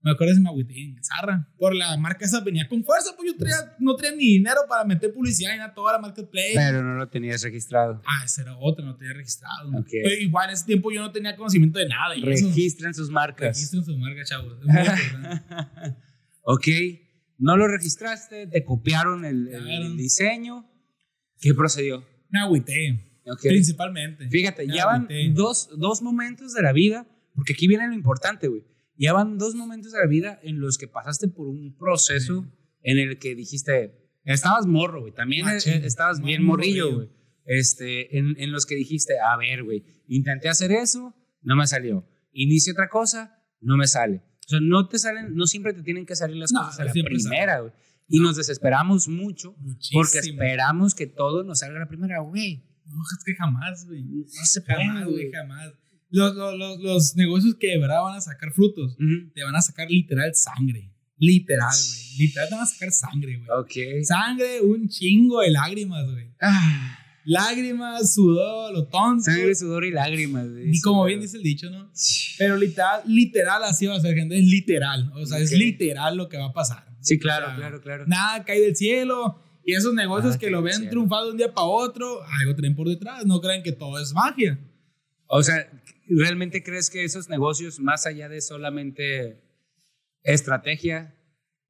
[0.00, 1.48] Me acuerdo si me agüité en Zarra.
[1.58, 4.84] Por la marca esa venía con fuerza, pues yo traía, no traía ni dinero para
[4.84, 6.52] meter publicidad en toda la marketplace.
[6.54, 8.00] Pero no lo tenías registrado.
[8.06, 9.70] Ah, esa era otra, no tenía registrado.
[9.76, 9.88] Ok.
[9.90, 12.16] Pero igual en ese tiempo yo no tenía conocimiento de nada.
[12.16, 13.56] Y eso, Registran sus marcas.
[13.56, 14.56] registren su marca, chavos.
[16.42, 16.66] Ok.
[17.38, 19.90] No lo registraste, te copiaron el, el Claro.
[19.94, 20.66] diseño.
[21.40, 22.04] ¿Qué procedió?
[22.30, 23.40] me agüité, Ok.
[23.42, 24.28] principalmente.
[24.28, 28.48] Fíjate, Me ya van dos, dos momentos de la vida, porque aquí viene lo importante,
[28.48, 28.64] güey.
[28.98, 32.46] Ya van dos momentos de la vida en los que pasaste por un proceso
[32.82, 35.12] en el que dijiste, estabas morro, güey.
[35.14, 35.74] También Machín.
[35.74, 37.08] eh, estabas bien morrillo, güey.
[37.44, 42.06] Este, en, en los que dijiste, a ver, güey, intenté hacer eso, no me salió.
[42.32, 44.22] Inicie otra cosa, no me sale.
[44.46, 46.84] O sea, no te salen, no siempre te tienen que salir las No, cosas a
[46.84, 47.72] la primera, güey.
[48.08, 50.00] Y nos desesperamos mucho Muchísimo.
[50.02, 52.64] porque esperamos que todo nos salga a la primera, güey.
[52.86, 54.02] No, es que jamás, güey.
[54.02, 55.72] No se puede, güey, jamás.
[56.10, 59.30] Los, los, los, los negocios que de verdad van a sacar frutos, Ujú.
[59.34, 60.90] te van a sacar literal sangre.
[61.18, 62.18] Literal, güey.
[62.26, 63.48] Literal te van a sacar sangre, güey.
[63.60, 64.04] Ok.
[64.04, 66.32] Sangre, un chingo de lágrimas, güey.
[66.40, 66.94] Ah,
[67.24, 69.24] Lágrimas, sudor, lo tonto.
[69.24, 70.48] sangre, sudor y lágrimas.
[70.48, 70.70] güey.
[70.74, 71.90] Y como bien dice el dicho, ¿no?
[72.38, 74.38] Pero literal, literal así va a ser, gente.
[74.38, 75.12] Es literal.
[75.14, 75.58] O sea, es Ok.
[75.58, 76.86] literal lo que va a pasar.
[77.00, 78.06] Sí, claro, O sea, claro, claro.
[78.06, 79.42] Nada cae del cielo.
[79.64, 82.74] Y esos negocios Nada que lo ven triunfar de un día para otro, algo traen
[82.74, 83.26] por detrás.
[83.26, 84.58] No crean que todo es magia.
[85.26, 85.70] O sea,
[86.08, 89.42] ¿realmente crees que esos negocios, más allá de solamente
[90.22, 91.14] estrategia,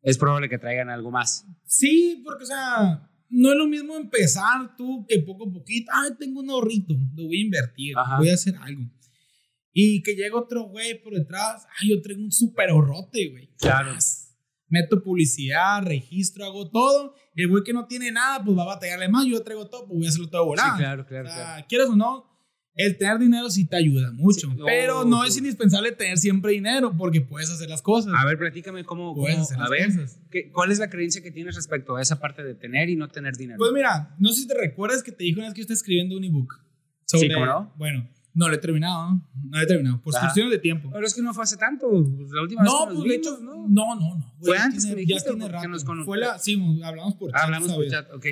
[0.02, 1.46] es probable que traigan algo más?
[1.64, 5.90] Sí, porque, o sea, no es lo mismo empezar tú que poco a poquito.
[5.94, 8.18] Ah, tengo un ahorrito, lo voy a invertir, Ajá.
[8.18, 8.82] voy a hacer algo.
[9.72, 11.66] Y que llega otro güey por detrás.
[11.68, 13.50] Ah, yo traigo un super ahorrote, güey.
[13.58, 13.92] Claro.
[14.70, 17.14] Meto publicidad, registro, hago todo.
[17.34, 19.24] El güey que no tiene nada, pues va a batallarle más.
[19.26, 20.76] Yo traigo todo, pues voy a hacerlo todo volado.
[20.76, 22.26] claro, O claro, sea, quieras o no,
[22.78, 24.50] el tener dinero sí te ayuda mucho.
[24.50, 28.14] Sí, pero no es indispensable tener siempre dinero porque puedes hacer las cosas.
[28.16, 30.20] A ver, platícame cómo, puedes cómo- hacer a las ver, cosas.
[30.30, 33.08] ¿qué- ¿cuál es la creencia que tienes respecto a esa parte de tener y no
[33.08, 33.58] tener dinero?
[33.58, 35.74] Pues mira, no sé si te recuerdas que te dije una vez que yo estoy
[35.74, 36.54] escribiendo un ebook.
[37.04, 37.72] Sobre, Sí, ¿cómo no?
[37.76, 39.28] Bueno, no lo he terminado, ¿no?
[39.50, 40.00] No lo he terminado.
[40.00, 40.90] Por cuestiones de tiempo.
[40.92, 41.88] Pero es que no fue hace tanto.
[41.90, 43.66] pues, La última vez No, que nos pues de vimos, hecho, ¿no?
[43.68, 44.34] no, no, no.
[44.40, 45.68] Fue Ya antes que tiene- me ya tiene rato.
[45.68, 47.40] nos Fue la, sí, hablamos por chat.
[47.42, 48.26] Hablamos por chat, ok.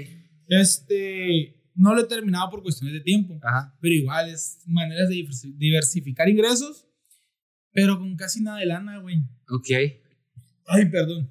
[0.48, 3.38] Este, no lo he terminado por cuestiones de tiempo.
[3.42, 3.76] Ajá.
[3.80, 6.86] Pero igual es maneras de diversi- diversificar ingresos,
[7.72, 9.18] pero con casi nada de lana, güey.
[9.48, 9.68] Ok,
[10.68, 11.30] Ay, perdón.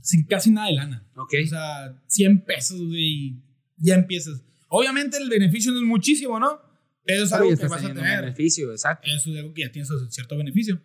[0.00, 1.06] Sin casi nada de lana.
[1.16, 1.34] ok.
[1.44, 3.42] O sea, 100 pesos, güey.
[3.76, 4.42] Ya empiezas.
[4.68, 6.60] Obviamente el beneficio no es muchísimo, ¿no?
[7.04, 8.20] Pero es algo que vas a tener.
[8.22, 9.08] beneficio, exacto.
[9.10, 10.80] Eso es algo que ya tienes cierto beneficio.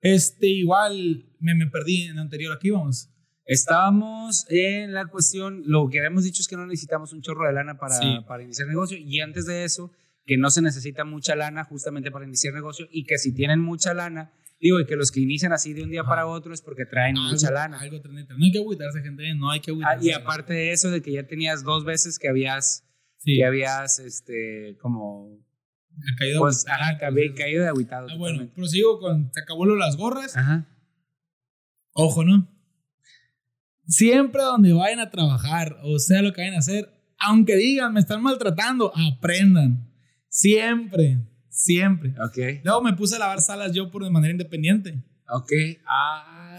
[0.00, 2.52] Este, igual me, me perdí en el anterior.
[2.56, 3.10] Aquí vamos.
[3.48, 7.52] Estábamos en la cuestión, lo que habíamos dicho es que no necesitamos un chorro de
[7.54, 8.18] lana para, Sí.
[8.26, 9.90] para iniciar negocio y antes de eso,
[10.26, 13.94] que no se necesita mucha lana justamente para iniciar negocio y que si tienen mucha
[13.94, 16.10] lana, digo, y que los que inician así de un día Ajá.
[16.10, 17.78] para otro es porque traen mucha lana.
[17.80, 18.34] Algo trenita.
[18.36, 19.34] No hay que agüitarse, gente.
[19.34, 20.06] No hay que Ah, agüitarse.
[20.06, 22.84] y aparte de eso, de que ya tenías dos veces que habías,
[23.16, 25.38] sí, que habías, este, como,
[25.96, 26.82] ha caído pues, agüitado,
[27.16, 28.08] ajá, caído de aguitado.
[28.10, 29.32] Ah, bueno, prosigo con.
[29.32, 30.36] Se acabó lo de las gorras.
[30.36, 30.68] Ajá.
[31.94, 32.46] Ojo, ¿no?
[33.88, 38.00] Siempre donde vayan a trabajar, o sea lo que vayan a hacer, aunque digan me
[38.00, 39.90] están maltratando, aprendan.
[40.28, 42.14] Siempre, siempre.
[42.24, 45.02] Ok, Luego me puse a lavar salas yo por de manera independiente.
[45.30, 45.50] ok.
[45.86, 46.58] Ay,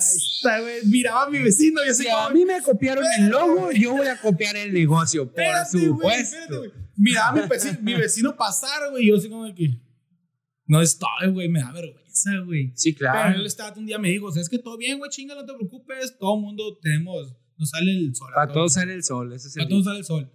[0.86, 4.08] miraba a mi vecino y así Si a mí me copiaron el logo, yo voy
[4.08, 6.36] a copiar el negocio, por "Espérate, supuesto.
[6.38, 6.72] espérate, güey".
[6.98, 9.70] Miraba a mi vecino, mi vecino pasar, güey, y yo así como de que,
[10.66, 12.09] no estoy, güey, me da vergüenza,
[12.46, 12.72] güey.
[12.76, 13.40] Sí, Pero claro.
[13.40, 15.46] el Estado un día me dijo, o sea, es que todo bien, güey, chinga, no
[15.46, 18.30] te preocupes, todo mundo tenemos, nos sale el sol.
[18.34, 19.34] a Para todos sale el sol.
[19.34, 20.32] Ese es el Para todos sale el sol.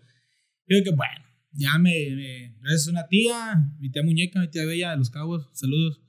[0.66, 4.64] Yo que, bueno, ya me, me, gracias a una tía, mi tía Muñeca, mi tía
[4.64, 6.00] Bella de Los Cabos, saludos.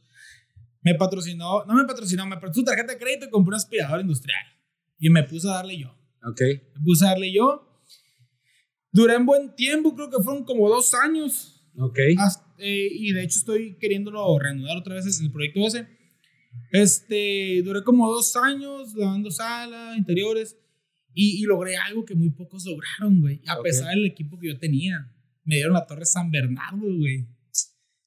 [0.81, 3.99] Me patrocinó, no me patrocinó, me prestó su tarjeta de crédito y compré un aspirador
[4.01, 4.43] industrial.
[4.99, 5.89] Y me puse a darle yo.
[6.23, 6.41] Ok.
[6.75, 7.81] Me puse a darle yo.
[8.91, 11.67] Duré un buen tiempo, creo que fueron como dos años.
[11.77, 11.99] Ok.
[12.17, 15.87] Hasta- eh, y de hecho estoy queriéndolo reanudar otra vez en el proyecto ese.
[16.71, 20.57] Este, duré como dos años lavando salas, interiores.
[21.13, 23.41] Y, y logré algo que muy pocos lograron, güey.
[23.47, 23.63] A Ok.
[23.63, 25.09] pesar del equipo que yo tenía.
[25.45, 27.27] Me dieron la Torre San Bernardo, güey.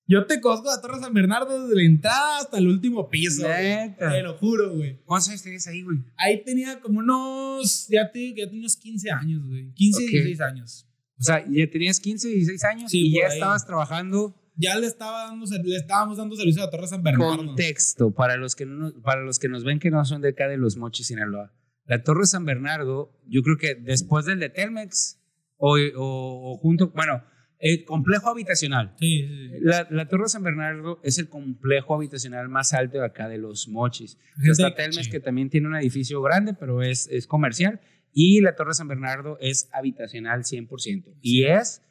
[0.07, 3.47] Yo te conozco la Torre San Bernardo desde la entrada hasta el último piso.
[3.49, 4.11] Neta.
[4.11, 4.99] Te lo juro, güey.
[5.05, 5.99] ¿Cuántos años tenías ahí, güey?
[6.17, 9.73] Ahí tenía como unos, ya te ya tenía unos 15 años, güey.
[9.73, 10.11] 15, Ok.
[10.11, 10.87] 16 años.
[11.19, 13.33] O sea, ya tenías 15, 16 años Sí, y ya ahí.
[13.35, 14.38] estabas trabajando.
[14.61, 17.37] Ya le, estaba dando, le estábamos dando servicio a la Torre San Bernardo.
[17.37, 20.49] Contexto, para los, que no, para los que nos ven que no son de acá
[20.49, 21.53] de los Mochis, Sinaloa.
[21.87, 25.21] La Torre San Bernardo, yo creo que después del de Telmex
[25.57, 27.23] o, o- o junto, bueno,
[27.61, 28.95] el complejo habitacional.
[29.01, 29.55] Sí, sí, sí.
[29.63, 33.69] La, la Torre San Bernardo es el complejo habitacional más alto de acá de los
[33.69, 34.19] Mochis.
[34.45, 37.81] Está Telmex que también tiene un edificio grande, pero es, es comercial.
[38.13, 41.15] Y la Torre San Bernardo es habitacional 100%.
[41.21, 41.83] Y es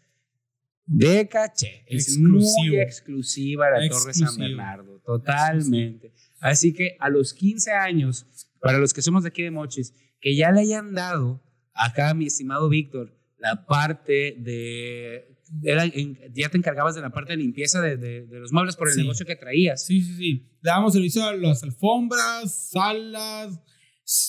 [0.88, 1.84] de caché.
[1.86, 2.76] Es muy Exclusivo.
[2.82, 4.38] exclusiva la Torre San Exclusivo.
[4.47, 5.02] Bernardo.
[5.06, 6.13] Totalmente.
[6.39, 8.26] Así que a los 15 años,
[8.62, 12.13] para los que somos de aquí de Mochis, que ya le hayan dado acá a
[12.13, 15.38] mi estimado Víctor la parte de...
[15.63, 18.76] era en- ya te encargabas de la parte de limpieza de, de- de los muebles
[18.76, 19.02] por el Sí.
[19.02, 19.86] negocio que traías.
[19.86, 20.34] Sí, sí, sí.
[20.62, 23.60] Le damos servicio a las alfombras, salas,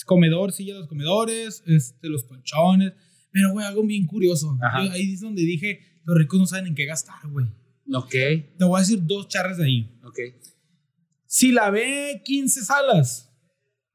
[0.04, 2.92] comedor, silla de los comedores, este, los colchones.
[3.32, 4.58] Pero, güey, algo bien curioso.
[4.60, 7.46] Yo ahí es donde dije, los ricos no saben en qué gastar, güey.
[7.92, 9.98] Ok, Te voy a decir dos charras de ahí.
[10.04, 10.18] ok.
[11.26, 13.30] Si la ve 15 salas,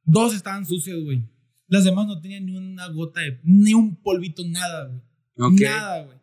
[0.04, 1.24] dos estaban sucias, güey.
[1.68, 5.02] Las demás no tenían ni una gota de, ni un polvito, nada, güey.
[5.40, 5.62] Ok.
[5.62, 6.18] Nada, güey.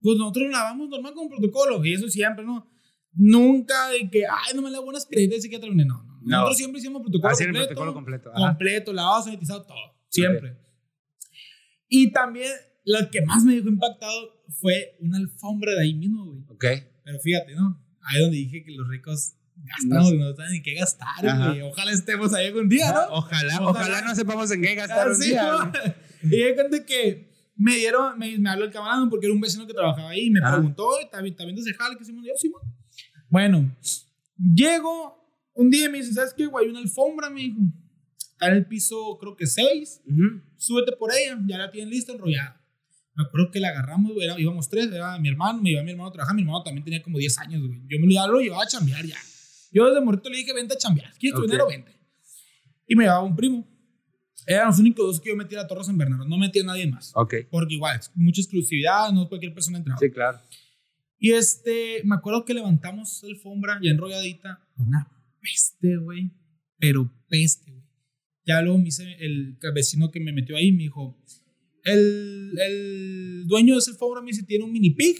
[0.00, 2.68] Pues nosotros lavamos normal con protocolo, y eso siempre, ¿no?
[3.14, 5.68] Nunca de que, ay, no me lavo una aspiradita de psiquiatra.
[5.70, 6.04] No, no.
[6.04, 6.20] No.
[6.22, 7.68] Nosotros siempre hicimos protocolo Hacer el completo.
[7.74, 8.30] protocolo completo.
[8.32, 8.48] Ajá.
[8.50, 9.76] completo, lavado, sanitizado, todo.
[10.08, 10.56] Siempre.
[11.88, 12.52] Y también,
[12.84, 16.42] lo que más me dejó impactado fue una alfombra de ahí mismo, güey.
[16.48, 16.64] Ok.
[17.04, 17.80] Pero fíjate, ¿no?
[18.02, 21.48] Ahí donde dije que los ricos gastamos, no, saben ni qué gastar, Ajá.
[21.48, 21.62] güey.
[21.62, 23.14] Ojalá estemos ahí algún día, ¿no?
[23.16, 23.68] Ojalá, Ojalá.
[23.70, 25.42] ojalá no sepamos en qué gastar un Así, día.
[25.42, 25.72] ¿no?
[26.24, 29.66] Y de cuenta que me dieron, me, me habló el camarada porque era un vecino
[29.66, 30.52] que trabajaba ahí y me Ajá.
[30.56, 32.24] preguntó, ¿también, también te jale que hicimos?
[32.24, 32.62] Yo, sí, man".
[33.28, 33.76] Bueno,
[34.54, 35.18] llego
[35.54, 36.64] un día y me dice, ¿sabes qué, güey?
[36.66, 37.58] Hay una alfombra, me dijo.
[38.18, 40.02] Está en el piso, creo que 6.
[40.06, 40.42] Ujú.
[40.56, 42.60] Súbete por ella, ya la tienen lista, enrollada.
[43.14, 46.08] Me acuerdo que la agarramos, güey, íbamos tres, era mi hermano, me llevaba mi hermano
[46.08, 47.80] a trabajar, mi hermano también tenía como 10 años, güey.
[47.86, 49.18] Yo me lo, llevaba a chambear ya.
[49.70, 51.66] Yo desde morrito le dije, vente a chambear, ¿quieres tu dinero?
[51.68, 51.92] Vente.
[52.86, 53.68] Y me llevaba un primo.
[54.46, 56.86] Eran los únicos dos que yo metía a Torre San Bernardo, no metía a nadie
[56.86, 57.12] más.
[57.14, 57.34] Ok.
[57.50, 59.98] Porque igual, mucha exclusividad, no cualquier persona entraba.
[59.98, 60.40] Sí, claro.
[61.18, 65.06] Y este, me acuerdo que levantamos alfombra ya enrolladita, una
[65.40, 66.32] peste, güey,
[66.78, 67.84] pero peste, güey.
[68.44, 71.16] Ya luego me dice el vecino que me metió ahí, me dijo,
[71.84, 75.16] el, el dueño de esa alfombra me dice, tiene un mini pig,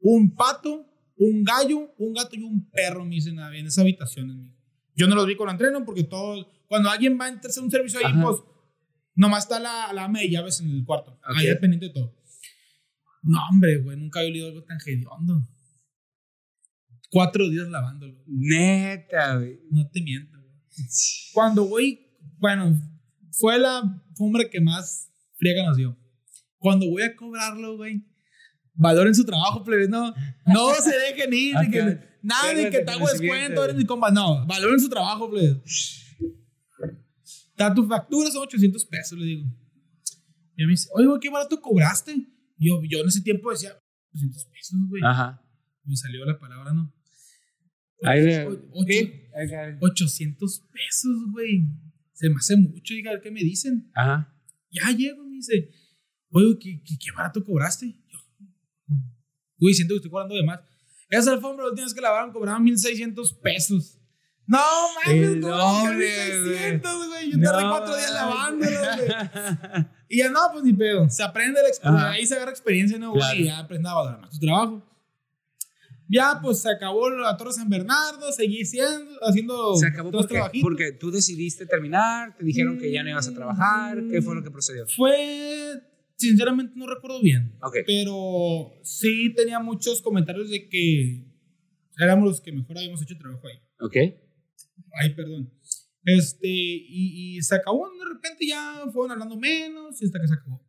[0.00, 4.54] un pato, un gallo, un gato y un perro, me dicen en esa habitación.
[4.96, 7.98] Yo no los vi con entreno porque todo, cuando alguien va a hacer un servicio
[8.00, 8.22] ahí, Ajá.
[8.22, 8.36] pues
[9.14, 11.36] nomás está la, la ama de llaves en el cuarto, Ok.
[11.36, 12.14] ahí dependiente de todo.
[13.22, 15.48] No, hombre, güey, nunca había olido algo tan hediondo.
[17.10, 18.22] Cuatro días lavándolo.
[18.26, 19.60] Neta, güey.
[19.70, 20.60] No te miento, güey.
[21.32, 22.06] Cuando voy,
[22.38, 22.76] bueno,
[23.30, 23.78] fue la
[24.10, 25.96] alfombra que más friega nos dio.
[26.58, 28.02] Cuando voy a cobrarlo, güey,
[28.74, 30.14] valoren su trabajo, plebes, no.
[30.46, 33.84] No se dejen ir, de que, Acá, nada de que te hago descuento, eres mi
[33.84, 34.10] compa.
[34.10, 36.00] No, valoren su trabajo, plebes.
[37.74, 39.46] Tu factura son 800 pesos, le digo.
[40.56, 42.12] Y él me dice, oye, güey, qué barato cobraste.
[42.58, 43.70] Y yo, yo en ese tiempo decía,
[44.14, 45.02] 800 pesos, güey.
[45.04, 45.40] Ajá.
[45.84, 46.92] Me salió la palabra, ¿no?
[48.02, 49.78] Ahí le- O- ocho- Sí, acá.
[49.80, 51.64] 800 pesos, güey.
[52.12, 52.94] Se me hace mucho.
[52.94, 53.90] Diga, a ver qué me dicen.
[53.94, 54.32] Ajá.
[54.70, 55.70] Ya llego, me dice,
[56.30, 57.94] oye, ¿qué, qué, qué barato cobraste?
[58.08, 58.18] Yo,
[59.58, 60.60] güey, siento que estoy cobrando de más.
[61.10, 63.98] Esa alfombra, la vez que lavaron, cobraban 1600 pesos.
[64.46, 64.58] No
[65.06, 67.30] mames, no, doble, 1600, güey.
[67.32, 69.86] Yo tardé No, cuatro días lavándolo, güey.
[70.08, 71.08] Y ya no, pues ni pedo.
[71.08, 72.10] Se aprende la experiencia.
[72.10, 73.20] Ahí se agarra experiencia, ¿no, güey?
[73.20, 73.40] Claro.
[73.40, 74.82] Y ya aprende a valorar más tu trabajo.
[76.08, 78.30] Ya, pues se acabó la Torre San Bernardo.
[78.32, 83.10] Seguí siendo, haciendo Se acabó porque, porque tú decidiste terminar, te dijeron que ya no
[83.10, 84.02] ibas a trabajar.
[84.10, 84.86] ¿Qué fue lo que procedió?
[84.86, 85.80] Fue,
[86.16, 87.76] sinceramente no recuerdo bien, Ok.
[87.86, 91.34] pero sí tenía muchos comentarios de que
[91.98, 93.58] Éramos los que mejor habíamos hecho trabajo ahí.
[93.80, 93.96] Ok.
[95.00, 95.52] Ay, perdón.
[96.04, 100.34] Este, y, y se acabó, de repente ya fueron hablando menos y hasta que se
[100.34, 100.60] acabó.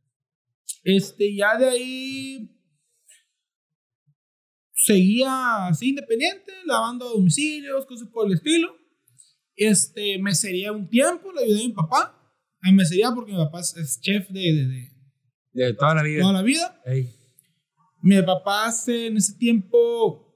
[0.83, 2.51] Este, ya de ahí
[4.85, 8.75] seguía así independiente, lavando domicilios, cosas por el estilo.
[9.55, 12.21] Este, me sería un tiempo, le ayudé a mi papá.
[12.61, 16.03] A me sería porque mi papá es- es chef de, de, de De toda la
[16.03, 16.21] vida.
[16.21, 16.81] toda la vida.
[16.85, 17.09] Ey.
[18.01, 20.35] Mi papá hace, en ese tiempo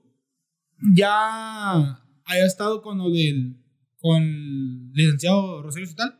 [0.95, 3.55] ya había estado con lo del
[4.01, 6.19] con el licenciado Rosario Fital.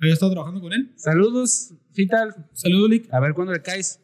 [0.00, 0.92] Había estado trabajando con él.
[0.96, 2.48] Saludos, Fital.
[2.52, 3.12] Saludos, Lick.
[3.14, 4.00] A ver cuándo le caes.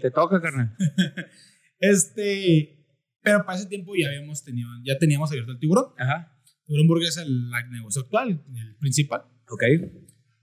[0.00, 0.74] Te toca, carnal.
[1.78, 2.81] Este,
[3.22, 5.86] pero para ese tiempo ya habíamos tenido, ya teníamos abierto el tiburón.
[5.98, 6.36] Ajá.
[6.64, 9.22] Tiburón Burger es el, negocio actual, el principal.
[9.48, 9.62] Ok.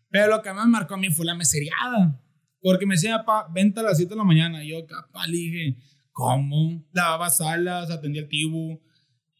[0.09, 2.21] Pero lo que más marcó a mí fue la meseriada.
[2.61, 4.63] Porque me decía, papá, vente a las 7 de la mañana.
[4.63, 5.77] Y yo, capaz, le dije,
[6.11, 6.85] ¿cómo?
[6.93, 8.81] Lavaba salas, atendía el tibu.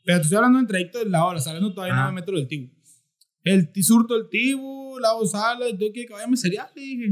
[0.05, 2.05] Pero te estoy hablando en trayecto del lado de la sala, no todavía Ajá.
[2.05, 2.71] no me meto del tibu.
[3.43, 7.05] El ti- surto del tibu, lavo salas, yo que vaya a meseriar, le dije.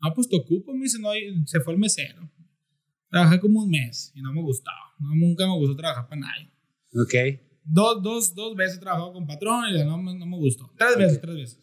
[0.00, 1.10] Ah, pues te ocupo, me dice, no,
[1.46, 2.28] se fue el mesero.
[3.10, 4.94] Trabajé como un mes y no me gustaba.
[4.98, 6.50] No, nunca me gustó trabajar para nadie.
[6.94, 7.40] Ok.
[7.64, 10.70] Dos, dos, dos veces he trabajado con patrón y no, me- no me gustó.
[10.78, 11.60] Tres veces, tres veces.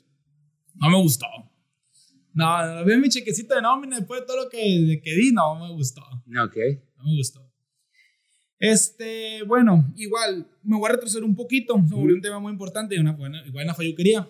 [0.76, 1.26] No me gustó.
[2.34, 5.56] No, vi mi chequecito de nómina después de todo lo que, de que di, no
[5.56, 6.02] me gustó.
[6.02, 6.58] Ok.
[6.98, 7.42] No me gustó.
[8.60, 13.00] Este, bueno, igual, me voy a retroceder un poquito sobre un tema muy importante y
[13.00, 14.28] una buena, igual una falluquería.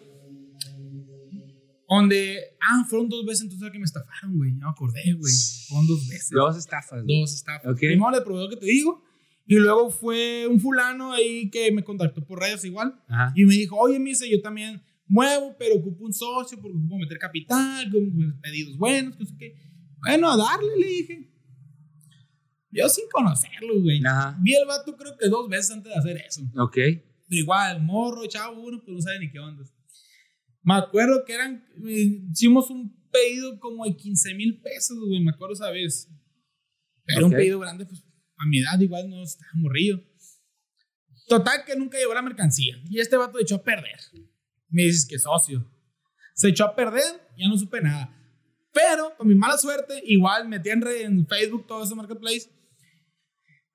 [1.90, 4.52] Donde, ah, fueron dos veces entonces que me estafaron, güey.
[4.52, 5.34] Ya me acordé, güey.
[5.70, 6.30] Fueron dos veces.
[6.32, 7.04] Dos estafas.
[7.04, 7.20] güey.
[7.22, 7.72] Dos estafas.
[7.72, 7.80] Ok.
[7.80, 9.04] Primero el proveedor que te digo.
[9.46, 13.02] Y luego fue un fulano ahí que me contactó por redes igual.
[13.08, 13.32] Ajá.
[13.36, 16.98] Y me dijo, oye, me dice, yo también muevo, pero ocupo un socio porque ocupo
[16.98, 19.56] meter capital, con pedidos buenos, que no sé qué.
[20.00, 21.32] Bueno, a darle, le dije.
[22.72, 24.06] Yo sin conocerlo, güey.
[24.06, 24.38] Ajá.
[24.42, 26.42] Vi el vato creo que dos veces antes de hacer eso.
[26.58, 26.76] Ok.
[26.76, 29.64] Pero igual, morro, chavo, uno, pues no sabe ni qué onda.
[30.64, 35.32] Me acuerdo que eran, eh, hicimos un pedido como de 15 mil pesos, güey, me
[35.32, 36.10] acuerdo esa vez.
[37.06, 38.04] Pero un pedido grande, pues
[38.38, 40.02] a mi edad igual no estaba morrido.
[41.28, 42.76] Total que nunca llegó la mercancía.
[42.90, 44.00] Y este vato echó a perder.
[44.70, 45.70] Me dices que socio.
[46.36, 47.04] Se echó a perder,
[47.38, 48.14] ya no supe nada.
[48.72, 52.50] Pero, con mi mala suerte, igual metí en, en Facebook todo ese marketplace.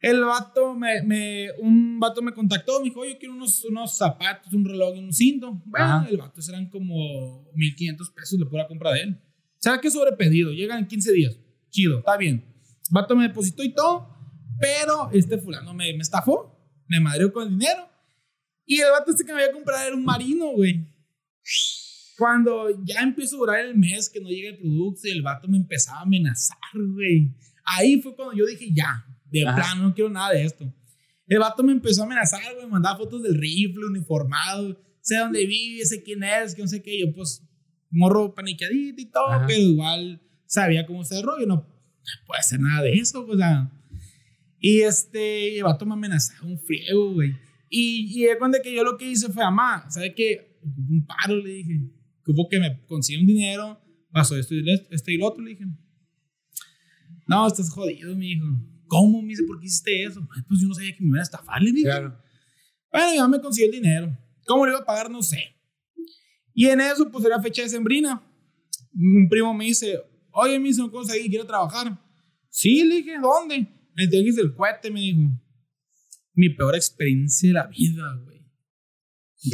[0.03, 4.53] El vato me, me, un vato me contactó, me dijo, yo quiero unos, unos zapatos,
[4.53, 5.63] un reloj y un cinto.
[5.65, 6.09] Bueno, Ajá.
[6.11, 9.23] el vato serán como 1500 pesos de pura compra de él.
[9.59, 10.51] ¿Sabes qué sobrepedido?
[10.51, 11.39] Llegan en 15 días.
[11.71, 12.45] Chido, está bien.
[12.45, 14.09] El vato me depositó y todo,
[14.59, 17.89] pero este fulano me, me estafó, me madreó con el dinero.
[18.67, 20.85] Y el vato este que me había comprado era un marino, güey.
[22.19, 25.59] Cuando ya empiezo a durar el mes que no llega el producto el vato me
[25.59, 27.33] empezaba a amenazar, güey.
[27.65, 29.57] Ahí fue cuando yo dije, ya, de Ajá.
[29.57, 30.73] plano, no quiero nada de esto.
[31.27, 35.85] El vato me empezó a amenazar, güey, mandaba fotos del rifle, uniformado, sé dónde vive,
[35.85, 37.01] sé quién es, que no sé qué.
[37.01, 37.43] Yo, pues,
[37.91, 39.47] morro paniqueadito y todo, Ajá.
[39.47, 43.39] pero igual sabía cómo el rollo, no, no puede hacer nada de eso, pues, o
[43.39, 43.71] sea.
[44.61, 47.35] Y este, el vato me amenazaba un friego, güey.
[47.69, 50.59] Y, y es cuando que yo lo que hice fue, mamá, ¿sabe qué?
[50.63, 51.81] Ocupo un paro, le dije.
[52.21, 53.81] Ocupo que me consiga un dinero,
[54.13, 55.65] pasó esto y esto y lo otro, le dije.
[57.27, 58.47] No, estás jodido, mi hijo.
[58.93, 59.23] ¿Cómo?
[59.23, 60.21] Me dice, ¿por qué hiciste eso?
[60.47, 61.85] Pues yo no sabía que me iba a estafar, le dije.
[61.85, 62.15] Claro.
[62.93, 64.19] Bueno, ya me consiguió el dinero.
[64.45, 65.11] ¿Cómo le iba a pagar?
[65.11, 65.57] No sé.
[66.53, 68.23] Y en eso, pues era fecha de sembrina.
[68.93, 69.99] Un primo me dice,
[70.33, 71.99] oye, me hizo cosa ahí, quiero trabajar.
[72.51, 73.55] Sí, le dije, ¿dónde?
[73.55, 75.41] En el tianguis del cohete, me dijo.
[76.35, 78.47] Mi peor experiencia de la vida, güey.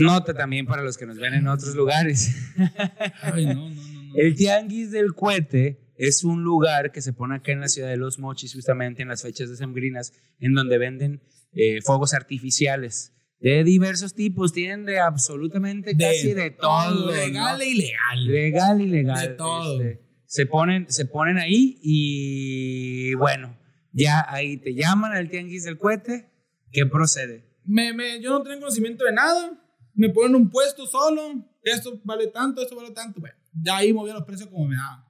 [0.01, 2.35] Nota también para los que nos ven en otros lugares.
[3.23, 4.03] Ay, no, no, no.
[4.03, 4.15] no.
[4.17, 7.97] El Tianguis del Cohete es un lugar que se pone acá en la ciudad de
[7.97, 11.21] Los Mochis, justamente en las fechas decembrinas, en donde venden
[11.53, 14.53] eh, fuegos artificiales de diversos tipos.
[14.53, 17.11] Tienen de absolutamente casi de todo.
[17.11, 17.65] Legal ¿no?
[17.65, 18.27] e ilegal.
[18.27, 19.29] Legal y legal.
[19.29, 19.81] De todo.
[19.81, 23.59] este, se, ponen, se ponen ahí y bueno,
[23.93, 26.31] ya ahí te llaman al Tianguis del Cohete.
[26.71, 27.45] ¿Qué procede?
[27.65, 29.61] Me, me, yo no tengo conocimiento de nada.
[29.95, 31.45] Me ponen un puesto solo.
[31.65, 33.21] Esto vale tanto, esto vale tanto.
[33.21, 35.08] Bueno, ya ahí movía los precios como me daban.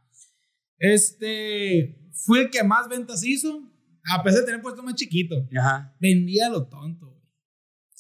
[0.79, 3.62] Este, fui el que más ventas hizo.
[4.11, 5.47] A pesar de tener puesto más chiquito.
[5.59, 5.95] Ajá.
[6.01, 7.14] Vendía lo tonto.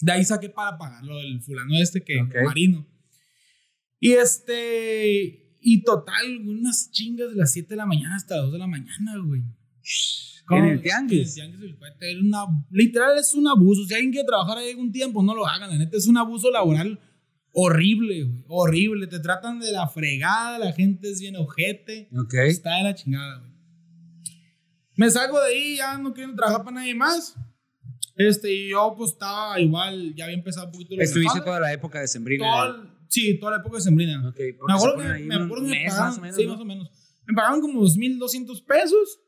[0.00, 2.34] De ahí saqué para pagarlo el fulano este que Ok.
[2.44, 2.86] marino.
[4.00, 8.52] Y este, y total, unas chingas de las 7 de la mañana hasta las 2
[8.52, 9.42] de la mañana, güey.
[10.50, 11.36] ¿En el tianguis?
[11.36, 11.74] El tianguis
[12.22, 13.84] una, literal es un abuso.
[13.84, 15.68] Si alguien quiere trabajar ahí algún tiempo, no lo hagan.
[15.70, 16.98] La neta es un abuso laboral
[17.52, 18.44] horrible, güey.
[18.48, 19.06] Horrible.
[19.06, 22.08] Te tratan de la fregada, la gente es bien ojete.
[22.16, 22.34] Ok.
[22.34, 23.52] Está de la chingada, güey.
[24.96, 27.36] Me salgo de ahí, ya no quiero trabajar para nadie más.
[28.16, 32.00] Este, y yo pues estaba igual, ya había empezado un poquito Estuviste toda la época
[32.00, 32.44] de Sembrina.
[33.06, 34.28] Sí, toda la época de Sembrina.
[34.28, 36.36] Ok, Me acuerdo que, me acuerdo que me pagaban, más o menos.
[36.36, 36.52] sí, ¿no?
[36.52, 36.90] más o menos.
[37.26, 39.20] Me pagaban como 2.200 pesos.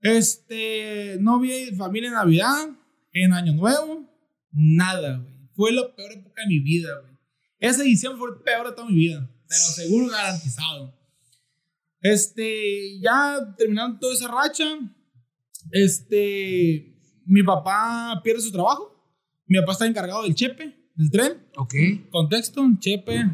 [0.00, 2.68] Este, no vi familia en Navidad,
[3.12, 4.08] en Año Nuevo,
[4.52, 5.34] nada, güey.
[5.54, 7.13] Fue la peor época de mi vida, güey.
[7.68, 10.94] Esa edición fue el peor de toda mi vida, pero seguro garantizado.
[12.00, 14.64] Este, ya terminando toda esa racha,
[15.70, 16.94] este,
[17.26, 18.92] mi papá pierde su trabajo.
[19.46, 21.46] Mi papá está encargado del chepe, del tren.
[21.56, 21.74] Ok.
[22.10, 23.24] Contexto, chepe,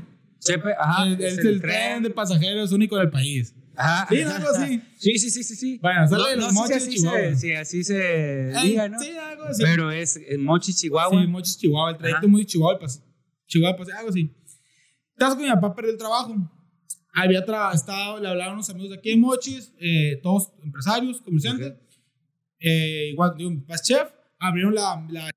[0.41, 1.07] Chepe, ajá.
[1.07, 3.55] el- es el, tren de pasajeros único del país.
[3.77, 4.07] Ajá.
[4.09, 4.83] Sí, algo así.
[4.97, 5.79] Sí, sí, sí, sí, sí.
[5.83, 7.19] Bueno, sale de no, los no mochis de así Chihuahua.
[7.21, 8.99] se, si así se Ay, diga, ¿no?
[8.99, 9.63] Sí, algo así.
[9.63, 11.21] Pero es en Mochi, Chihuahua.
[11.23, 13.03] Sí, mochis Chihuahua, el trayecto muy Chihuahua, pues,
[13.51, 14.33] Chihuahua, pues, algo así.
[15.13, 16.35] Estás con mi papá, perdió el trabajo.
[17.13, 17.41] Había
[17.75, 21.75] estado, le hablaron unos amigos de aquí de Mochis, eh, todos empresarios, comerciantes.
[22.61, 24.09] Eh, igual, digo, mi papá es chef.
[24.39, 25.31] Abrieron la, la-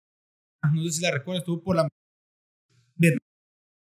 [0.71, 1.87] no sé si la recuerdas, estuvo por la.
[2.95, 3.17] De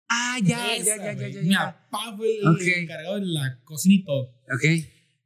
[0.10, 1.42] Ah, ya, ya, ya, ya, ya.
[1.42, 2.62] Mi papá fue el Ok.
[2.78, 4.24] encargado de la cocina y todo.
[4.54, 4.64] Ok.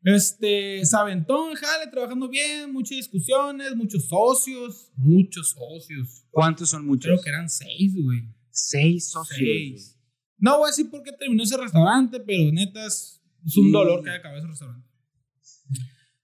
[0.04, 6.26] Este, se aventó en jale, trabajando bien, muchas discusiones, muchos socios, muchos socios.
[6.32, 7.06] ¿Cuántos son muchos?
[7.12, 8.24] Creo que eran seis, güey.
[8.68, 9.38] Seis socios.
[9.40, 9.96] Seis.
[10.38, 13.72] No voy a decir por qué terminó ese restaurante, pero neta es, es un Sí.
[13.72, 14.88] dolor que haya acabado ese restaurante.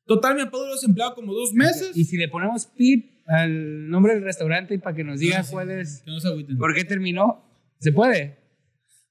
[0.05, 1.95] Total, mi papá duró desempleado como dos meses.
[1.97, 5.51] Y si le ponemos pip al nombre del restaurante y para que nos diga sí.
[5.51, 6.57] cuál es, Que no se agüiten.
[6.57, 7.43] por qué terminó,
[7.79, 8.37] ¿se puede?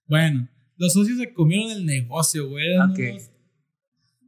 [0.06, 2.76] Bueno, los socios se comieron el negocio, güey.
[2.76, 3.30] Unos-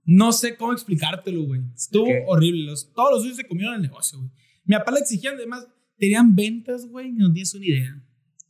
[0.05, 1.63] No sé cómo explicártelo, güey.
[1.75, 2.65] Estuvo horrible.
[2.65, 4.31] Los, todos los socios se comieron el negocio, güey.
[4.65, 5.67] Mi papá le exigían, además,
[5.97, 8.03] tenían ventas, güey, no tienes una idea.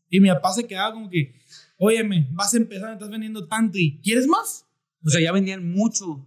[0.08, 1.34] Y mi papá se quedaba como que,
[1.78, 4.66] óyeme, vas a empezar, estás vendiendo tanto y ¿quieres más?
[5.04, 6.26] O sea, ya vendían mucho.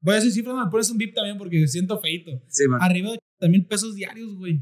[0.00, 2.30] Voy a decir cifras, me pones un VIP también porque siento feito.
[2.48, 2.82] Sí, man.
[2.82, 4.60] Arriba de 80 mil pesos diarios, güey.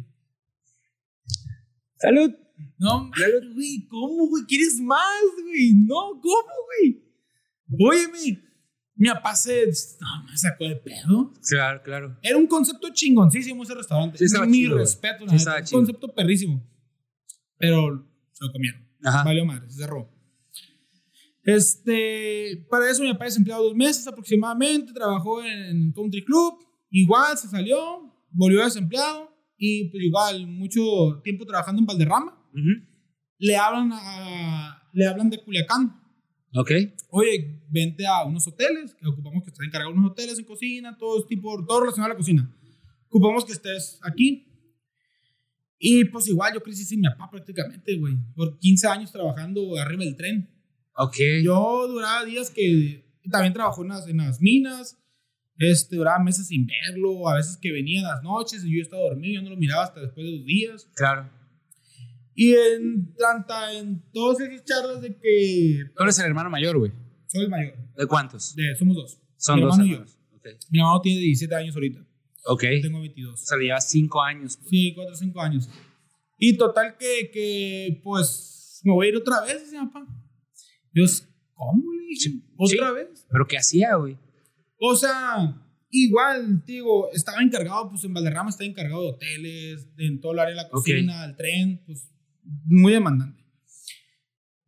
[1.96, 2.32] Salud.
[2.78, 4.44] No, mames, güey, ¿cómo, güey?
[4.44, 5.72] ¿Quieres más, güey?
[5.74, 7.02] No, ¿cómo, güey?
[7.78, 8.42] Óyeme,
[8.96, 9.66] mi papá se
[10.00, 11.32] no, me sacó de pedo.
[11.48, 12.18] Claro, claro.
[12.22, 14.18] Era un concepto chingoncísimo ese restaurante.
[14.18, 15.78] Sí, estaba Mi chido, respeto, Sí, estaba un chido.
[15.78, 16.62] concepto perrísimo.
[17.56, 18.09] Pero
[18.40, 18.88] se lo comieron.
[19.04, 19.24] Ajá.
[19.24, 20.10] Valió madre, se cerró.
[21.42, 26.54] Este, para eso mi papá desempleado dos meses aproximadamente, trabajó en Country Club,
[26.90, 32.32] igual se salió, volvió desempleado y pues igual mucho tiempo trabajando en Valderrama.
[32.52, 32.86] Ujú.
[33.38, 35.98] Le hablan a, le hablan de Culiacán.
[36.54, 36.70] Ok.
[37.10, 40.96] Oye, vente a unos hoteles, que ocupamos que estés encargado de unos hoteles en cocina,
[40.98, 42.54] todo tipo, todo relacionado a la cocina.
[43.08, 44.49] Ocupamos que estés aquí.
[45.82, 48.14] Y pues igual yo crecí sin mi papá prácticamente, güey.
[48.36, 50.48] Por 15 años trabajando arriba del tren.
[50.94, 51.16] Ok.
[51.42, 54.98] Yo duraba días que también trabajó en las, en las minas.
[55.56, 57.26] Este, duraba meses sin verlo.
[57.30, 59.40] A veces que venía en las noches y yo estaba dormido.
[59.40, 60.86] Yo no lo miraba hasta después de dos días.
[60.94, 61.30] Claro.
[62.34, 66.92] Y en, tanta, en todas esas charlas de que Tú eres el hermano mayor, güey.
[67.26, 67.74] soy el mayor.
[67.96, 68.54] ¿De cuántos?
[68.54, 69.18] De, somos dos.
[69.38, 69.96] Son Mi dos hermano y yo.
[69.96, 70.18] hermanos.
[70.36, 70.46] Ok.
[70.70, 72.06] Mi hermano tiene 17 años ahorita.
[72.46, 72.64] Ok.
[72.76, 73.40] Yo tengo O 22.
[73.40, 74.58] sea, le llevas cinco años.
[74.68, 75.68] Sí, 4 o 5 años.
[76.38, 80.06] Y total que, que, pues, me voy a ir otra vez, dice mi papá.
[80.92, 81.04] Yo,
[81.54, 82.30] ¿cómo le dije?
[82.30, 82.94] Sí, ¿Otra sí.
[82.94, 83.26] vez?
[83.30, 84.16] ¿Pero qué hacía, güey?
[84.78, 90.32] O sea, igual, digo, estaba encargado, pues en Valderrama estaba encargado de hoteles, en todo
[90.32, 92.08] el área de la cocina, el tren, pues
[92.64, 93.44] muy demandante.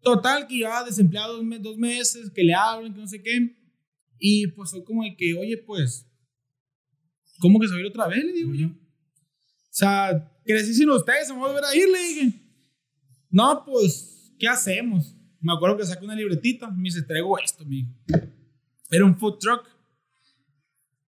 [0.02, 3.56] Total, que llevaba desempleado dos meses, que le hablan, que no sé qué.
[4.18, 6.06] Y pues fue como de que, oye, pues,
[7.42, 8.24] ¿cómo que se va a ir otra vez?
[8.24, 8.68] Le digo yo.
[8.68, 12.40] O sea, crecí sin ustedes, se me va a volver a ir, le dije.
[13.30, 15.14] No, pues, ¿qué hacemos?
[15.40, 17.90] Me acuerdo que saqué una libretita, me dice, traigo esto, me dijo.
[18.90, 19.66] Era un food truck.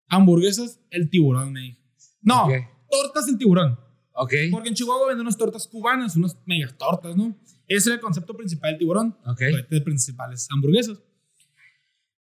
[0.08, 1.80] Hamburguesas, el tiburón, me dijo.
[2.22, 2.52] No, Ok.
[2.90, 3.78] tortas el tiburón.
[4.12, 4.32] Ok.
[4.50, 7.36] Porque en Chihuahua venden unas tortas cubanas, unas medias tortas, ¿no?
[7.66, 9.16] Ese era el concepto principal del tiburón.
[9.26, 9.40] Ok.
[9.70, 10.98] De principales hamburguesas.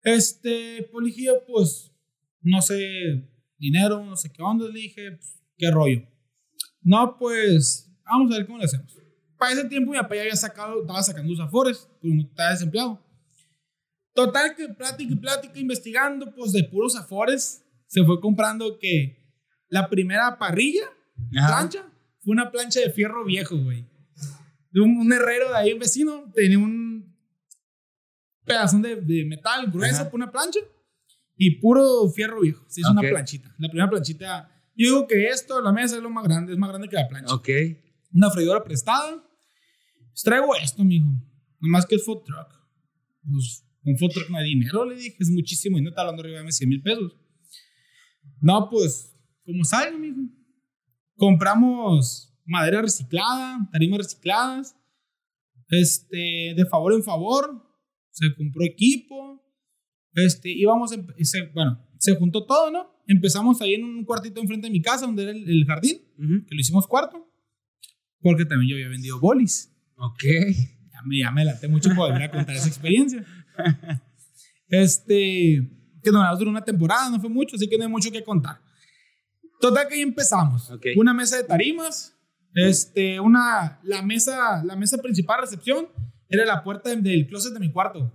[0.03, 1.91] Este, pues dije pues,
[2.41, 3.27] no sé,
[3.57, 4.67] dinero, no sé qué onda.
[4.67, 6.01] Le dije, pues, qué rollo.
[6.81, 8.93] No, pues, vamos a ver cómo le hacemos.
[9.37, 13.01] Para ese tiempo mi papá ya había sacado, estaba sacando sus afores, porque estaba desempleado.
[14.13, 19.17] Total que plática y plática, investigando, pues de puros afores, se fue comprando que
[19.67, 20.85] la primera parrilla,
[21.37, 21.47] Ajá.
[21.47, 21.85] plancha,
[22.23, 23.85] fue una plancha de fierro viejo, güey.
[24.71, 27.13] De Un, un herrero de ahí, un vecino, tenía un
[28.45, 30.11] pedazón de, de metal grueso Ajá.
[30.11, 30.59] por una plancha
[31.37, 32.63] y puro fierro viejo.
[32.67, 32.99] Se hizo Ok.
[32.99, 33.55] una planchita.
[33.57, 34.49] La primera planchita.
[34.75, 37.07] Yo digo que esto, la mesa es lo más grande, es más grande que la
[37.07, 37.33] plancha.
[37.33, 37.49] Ok.
[38.13, 39.23] Una freidora prestada.
[40.09, 41.07] Pues traigo esto, mijo.
[41.59, 42.47] Nomás que es food truck.
[43.29, 45.15] Pues un food truck no hay dinero, le dije.
[45.19, 47.15] Es muchísimo y no está hablando arriba de 100 mil pesos.
[48.41, 49.15] No, pues,
[49.45, 50.21] como salga, mijo.
[51.15, 54.75] Compramos madera reciclada, tarimas recicladas,
[55.69, 57.63] este, de favor en favor,
[58.11, 59.41] se compró equipo,
[60.15, 60.91] este, íbamos,
[61.21, 62.91] se- bueno, se juntó todo, ¿no?
[63.07, 66.45] Empezamos ahí en un cuartito enfrente de mi casa, donde era el, el jardín, Ujú.
[66.47, 67.29] que lo hicimos cuarto,
[68.19, 69.71] porque también yo había vendido bolis.
[69.97, 70.23] Ok.
[70.91, 73.25] Ya me, ya me laté mucho por volver a contar esa experiencia.
[74.67, 75.69] Este,
[76.03, 78.59] que nos duró una temporada, no fue mucho, así que no hay mucho que contar.
[79.61, 80.69] Total que ahí empezamos.
[80.71, 80.87] Ok.
[80.97, 82.17] Una mesa de tarimas,
[82.55, 85.87] este, una, la mesa, la mesa principal recepción
[86.27, 88.11] era la puerta del closet de mi cuarto.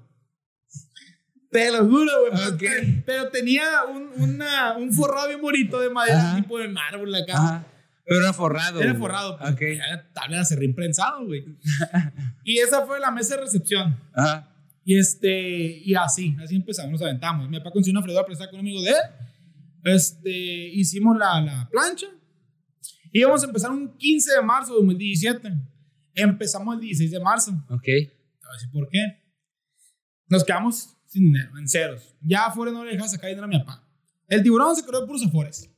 [1.51, 2.33] Te lo juro, güey.
[2.33, 3.03] pero- Ok.
[3.07, 6.37] Pero tenía un, una, un forrado bien bonito de madera, Ajá.
[6.37, 7.33] tipo de mármol acá.
[7.35, 7.67] Ajá.
[8.05, 8.81] Pero era forrado.
[8.81, 9.61] Era forrado, pues, Ok.
[9.63, 11.45] era tabla de acerrín prensado, güey.
[12.45, 13.99] y esa fue la mesa de recepción.
[14.15, 14.47] Ajá.
[14.85, 17.49] Y este, y así, así empezamos, nos aventamos.
[17.49, 18.97] Mi papá consiguió una freidora prestada con un amigo de él.
[19.85, 22.07] Este, hicimos la, la plancha.
[23.13, 25.53] Y íbamos a empezar un 15 de marzo de 2017.
[26.15, 27.51] Empezamos el 16 de marzo.
[27.69, 27.89] Ok.
[28.49, 28.99] A decir por qué.
[30.29, 32.15] Nos quedamos sin dinero, en ceros.
[32.23, 33.85] Ya afuera no le dejaba sacar dinero a mi papá.
[34.29, 35.69] El tiburón se quedó de puros afores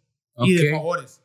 [0.45, 1.21] y de favores.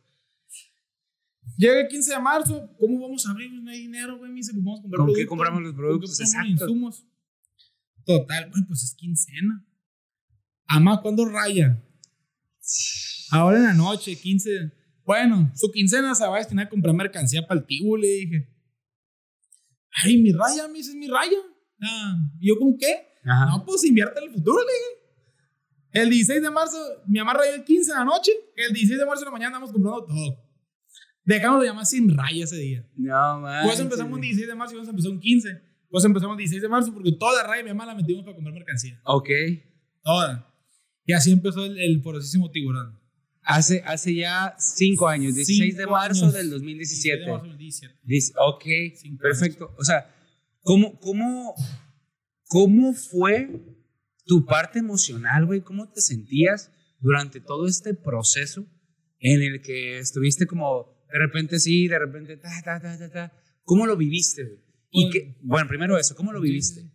[1.58, 3.52] Llega el 15 de marzo, ¿cómo vamos a abrir?
[3.52, 4.30] No hay dinero, güey.
[4.32, 6.18] Me dice, vamos a comprar ¿Con qué compramos los ¿Con qué productos?
[6.18, 6.64] compramos Exacto.
[6.66, 7.06] insumos?
[8.06, 9.66] Total, güey, pues es quincena.
[10.68, 11.84] Ama, ¿cuándo raya?
[13.32, 14.72] Ahora en la noche, 15.
[15.06, 18.54] Bueno, su quincena se va a destinar a comprar mercancía para el tío, le dije.
[20.04, 21.38] Ay, mi raya, me dices, mi raya.
[21.82, 23.07] Ah, ¿y ¿Yo con qué?
[23.28, 23.46] Ajá.
[23.48, 26.02] No, pues invierte en el futuro, le dije.
[26.04, 28.32] El 16 de marzo, mi mamá rayó el 15 de la noche.
[28.56, 30.44] El 16 de marzo de la mañana andamos comprando todo.
[31.24, 32.86] Dejamos de llamar sin raya ese día.
[32.96, 33.66] No, man.
[33.66, 35.62] Pues empezamos un 16 de marzo y vamos a empezar un 15.
[35.90, 38.36] Pues empezamos el 16 de marzo porque toda raya de mi mamá la metimos para
[38.36, 39.00] comprar mercancía.
[39.04, 39.30] Ok.
[40.04, 40.54] Toda.
[41.06, 42.98] Y así empezó el, el porosísimo tiburón.
[43.42, 46.34] Hace, hace ya cinco años, 16 de Cinco marzo años.
[46.34, 47.20] del 16 2017.
[47.24, 48.00] de marzo del 17.
[48.04, 48.64] Dice, ok,
[48.96, 49.76] Cinco perfecto.
[49.78, 50.14] O sea,
[50.64, 51.56] ¿cómo, cómo,
[52.48, 53.50] ¿cómo fue
[54.26, 55.62] tu parte emocional, güey?
[55.62, 58.66] ¿Cómo te sentías durante todo este proceso
[59.20, 63.34] en el que estuviste como de repente sí, de repente ta, ta, ta, ta, ta?
[63.64, 64.60] ¿Cómo lo viviste, güey?
[64.90, 66.90] Y Pues- que, bueno, primero eso, ¿cómo lo viviste?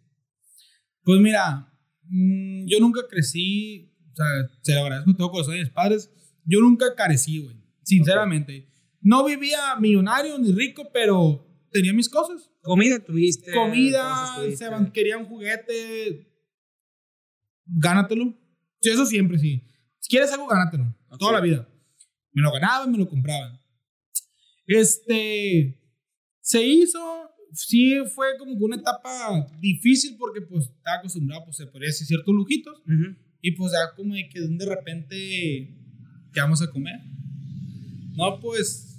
[1.05, 1.73] Pues mira,
[2.05, 4.27] mm, yo nunca crecí, o sea,
[4.63, 6.11] se lo agradezco todo corazón a mis padres.
[6.45, 8.69] Yo nunca carecí, güey, sinceramente.
[9.01, 12.51] No vivía millonario ni rico, pero tenía mis cosas.
[12.63, 13.53] ¿Comida tuviste?
[13.53, 14.57] Comida, tuviste?
[14.65, 16.29] se van- quería un juguete,
[17.67, 18.35] gánatelo.
[18.81, 19.63] Sí, eso siempre, sí.
[19.99, 20.95] Si quieres algo, gánatelo.
[21.09, 21.19] Ok.
[21.19, 21.69] Toda la vida.
[22.33, 23.59] Me lo ganaban, me lo compraban.
[24.67, 25.79] Este,
[26.41, 27.01] se hizo,
[27.53, 32.07] sí fue como que una etapa difícil porque pues estaba acostumbrado, pues se podría decir
[32.07, 32.79] ciertos lujitos.
[32.81, 33.17] Ujú.
[33.41, 35.17] Y pues ya como de que de repente,
[36.33, 37.01] ¿qué vamos a comer?
[38.15, 38.92] No, pues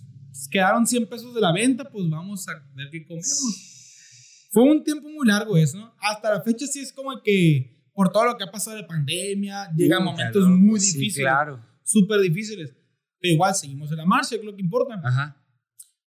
[0.49, 4.47] quedaron 100 pesos de la venta, pues vamos a ver qué comemos.
[4.51, 5.95] Fue un tiempo muy largo eso, ¿no?
[5.99, 9.71] Hasta la fecha sí es como que por todo lo que ha pasado de pandemia,
[9.75, 11.63] llegan Puta, momentos loco, muy sí, difíciles, claro.
[11.83, 12.75] súper difíciles.
[13.19, 14.99] Pero igual seguimos en la marcha, que es lo que importa.
[15.03, 15.43] Ajá.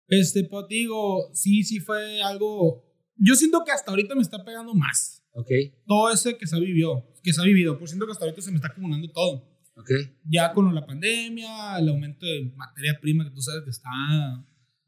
[0.07, 2.83] Este, pues digo, sí, sí fue algo...
[3.15, 5.23] Yo siento que hasta ahorita me está pegando más.
[5.35, 5.49] Ok,
[5.85, 7.77] Todo ese que se ha vivido, que se ha vivido.
[7.77, 9.89] Por siento que hasta ahorita se me está acumulando todo ok.
[10.25, 13.89] ya con la pandemia, el aumento de materia prima que tú sabes que está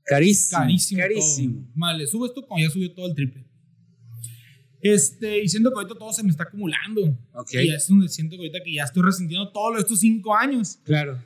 [0.04, 0.60] Carísimo.
[0.62, 1.00] carísimo.
[1.02, 1.72] Carísimo.
[1.76, 3.46] Mal, le subes tú cuando ya subió todo el triple.
[4.82, 7.02] Este, y siento que ahorita todo se me está acumulando.
[7.34, 7.54] Ok.
[7.56, 10.78] Y es donde siento que ahorita que ya estoy resintiendo todos estos cinco años.
[10.84, 11.20] Claro.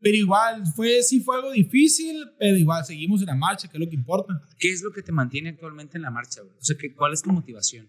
[0.00, 3.80] Pero igual, fue, sí fue algo difícil, pero igual seguimos en la marcha, que es
[3.80, 4.34] lo que importa.
[4.58, 6.54] ¿Qué es lo que te mantiene actualmente en la marcha, güey?
[6.56, 7.88] O sea, ¿qué- ¿cuál es tu motivación?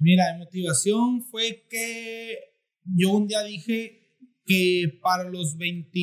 [0.00, 2.36] Mira, mi motivación fue que
[2.84, 3.99] yo un día dije
[4.50, 5.98] que para los 20,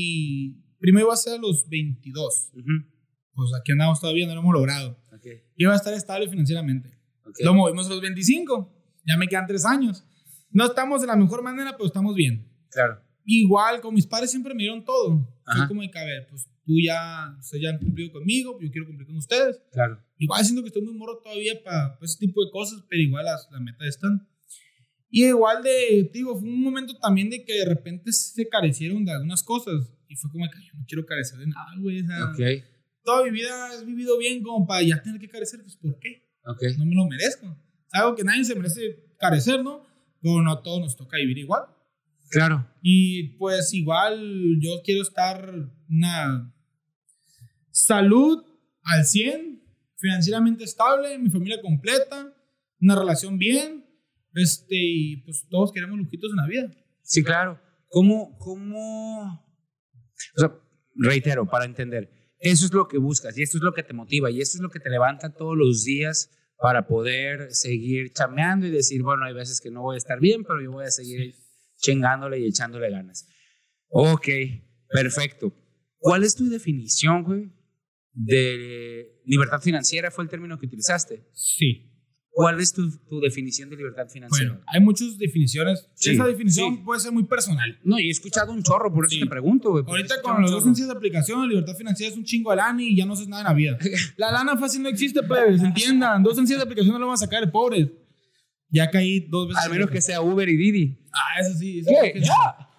[0.80, 2.52] primero iba a ser a los 22.
[2.54, 2.64] Ujú.
[3.34, 4.98] Pues aquí andamos todavía, no lo hemos logrado.
[5.14, 5.26] Ok,
[5.56, 6.90] Iba a estar estable financieramente.
[7.26, 7.36] ok.
[7.44, 8.74] Lo movimos a los 25.
[9.06, 10.04] Ya me quedan tres años.
[10.50, 12.48] No estamos de la mejor manera, pero estamos bien.
[12.72, 13.02] Claro.
[13.26, 15.28] Igual, con mis padres siempre me dieron todo.
[15.46, 15.60] Ajá.
[15.60, 18.72] Fue como de que, a ver, pues tú ya, ustedes ya han cumplido conmigo, yo
[18.72, 19.62] quiero cumplir con ustedes.
[19.72, 20.02] Claro.
[20.18, 23.48] Igual siento que estoy muy morro todavía para ese tipo de cosas, pero igual las,
[23.52, 24.28] las metas están.
[25.10, 29.12] Y igual de, digo, fue un momento también de que de repente se carecieron de
[29.12, 29.90] algunas cosas.
[30.10, 32.02] Y fue como que yo no quiero carecer de nada, güey.
[32.02, 32.64] o sea, Ok,
[33.04, 35.62] Toda mi vida he vivido bien como para ya tener que carecer.
[35.62, 36.28] Pues, ¿por qué?
[36.46, 36.62] ok.
[36.78, 37.46] no me lo merezco.
[37.94, 39.86] Es algo que nadie se merece carecer, ¿no?
[40.22, 41.64] Pero no a todos nos toca vivir igual.
[42.30, 42.68] Claro.
[42.82, 46.54] Y pues igual yo quiero estar una
[47.72, 48.44] salud
[48.84, 49.62] al 100,
[49.96, 52.34] financieramente estable, mi familia completa,
[52.82, 53.86] una relación bien,
[54.42, 56.72] este, y pues todos queremos lujitos en la vida.
[57.04, 57.60] Sí, claro.
[57.90, 59.34] ¿Cómo, cómo?
[60.36, 60.54] O sea,
[60.96, 62.10] reitero, para entender.
[62.40, 64.62] eso es lo que buscas y esto es lo que te motiva y esto es
[64.62, 69.34] lo que te levanta todos los días para poder seguir chameando y decir, bueno, hay
[69.34, 71.36] veces que no voy a estar bien, pero yo voy a seguir
[71.78, 73.28] chingándole y echándole ganas.
[73.90, 74.28] Ok,
[74.90, 75.54] perfecto.
[76.00, 77.52] ¿Cuál es tu definición, güey,
[78.12, 80.12] de libertad financiera?
[80.12, 81.30] ¿Fue el término que utilizaste?
[81.34, 81.97] Sí.
[82.38, 84.52] ¿Cuál es tu, tu definición de libertad financiera?
[84.52, 85.90] Bueno, hay muchas definiciones.
[85.96, 86.82] Sí, Esa definición sí.
[86.86, 87.80] puede ser muy personal.
[87.84, 89.22] no, y he escuchado un chorro, por eso Sí.
[89.22, 92.52] te pregunto, he Ahorita con los dos sencillas de aplicación, libertad financiera es un chingo
[92.52, 93.78] de lana y ya no haces nada en la vida.
[94.18, 96.22] La lana fácil no existe, pues, entiendan.
[96.22, 97.88] Dos sencillas de aplicación no lo van a sacar, pobres.
[98.70, 99.64] Ya caí dos veces.
[99.64, 101.00] Al menos que sea Uber y Didi.
[101.12, 101.80] Ah, eso sí.
[101.80, 102.20] eso ¿Qué?
[102.22, 102.70] ¡Ya!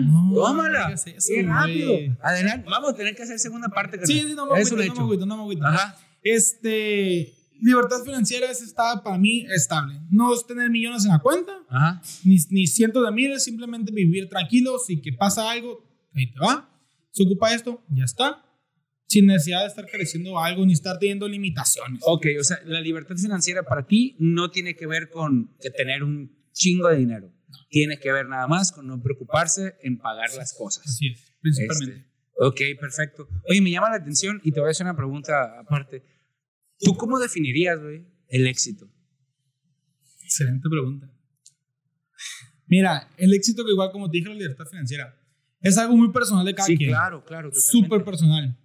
[0.00, 0.80] No, ¡Tómala!
[0.80, 2.16] no digas eso, ¡Qué rápido!
[2.20, 4.04] Adelante, vamos a tener que hacer segunda parte.
[4.04, 5.64] Sí, sí, no me agüito, no me agüito, no me agüito.
[5.66, 5.96] Ajá.
[6.24, 7.32] Este,
[7.62, 10.00] libertad financiera es estar para mí estable.
[10.10, 12.02] No es tener millones en la cuenta, Ajá.
[12.24, 15.84] ni, ni cientos de miles, simplemente vivir tranquilos y que pasa algo,
[16.14, 16.68] ahí te va.
[17.10, 18.44] Se ocupa esto, ya está.
[19.06, 22.00] Sin necesidad de estar careciendo algo ni estar teniendo limitaciones.
[22.04, 26.02] Ok, o sea, la libertad financiera para ti no tiene que ver con que tener
[26.02, 27.30] un chingo de dinero.
[27.68, 30.86] Tiene que ver nada más con no preocuparse en pagar las cosas.
[30.86, 31.96] Así es, principalmente.
[31.96, 32.08] Este,
[32.38, 33.28] ok, perfecto.
[33.50, 36.02] Oye, me llama la atención y te voy a hacer una pregunta aparte.
[36.82, 38.88] ¿Tú cómo definirías, güey, el éxito?
[40.22, 41.10] Excelente pregunta.
[42.66, 45.14] Mira, el éxito que igual como te dije, la libertad financiera,
[45.60, 46.90] es algo muy personal de cada Sí, quien.
[46.90, 47.50] claro, claro.
[47.52, 48.58] Súper personal.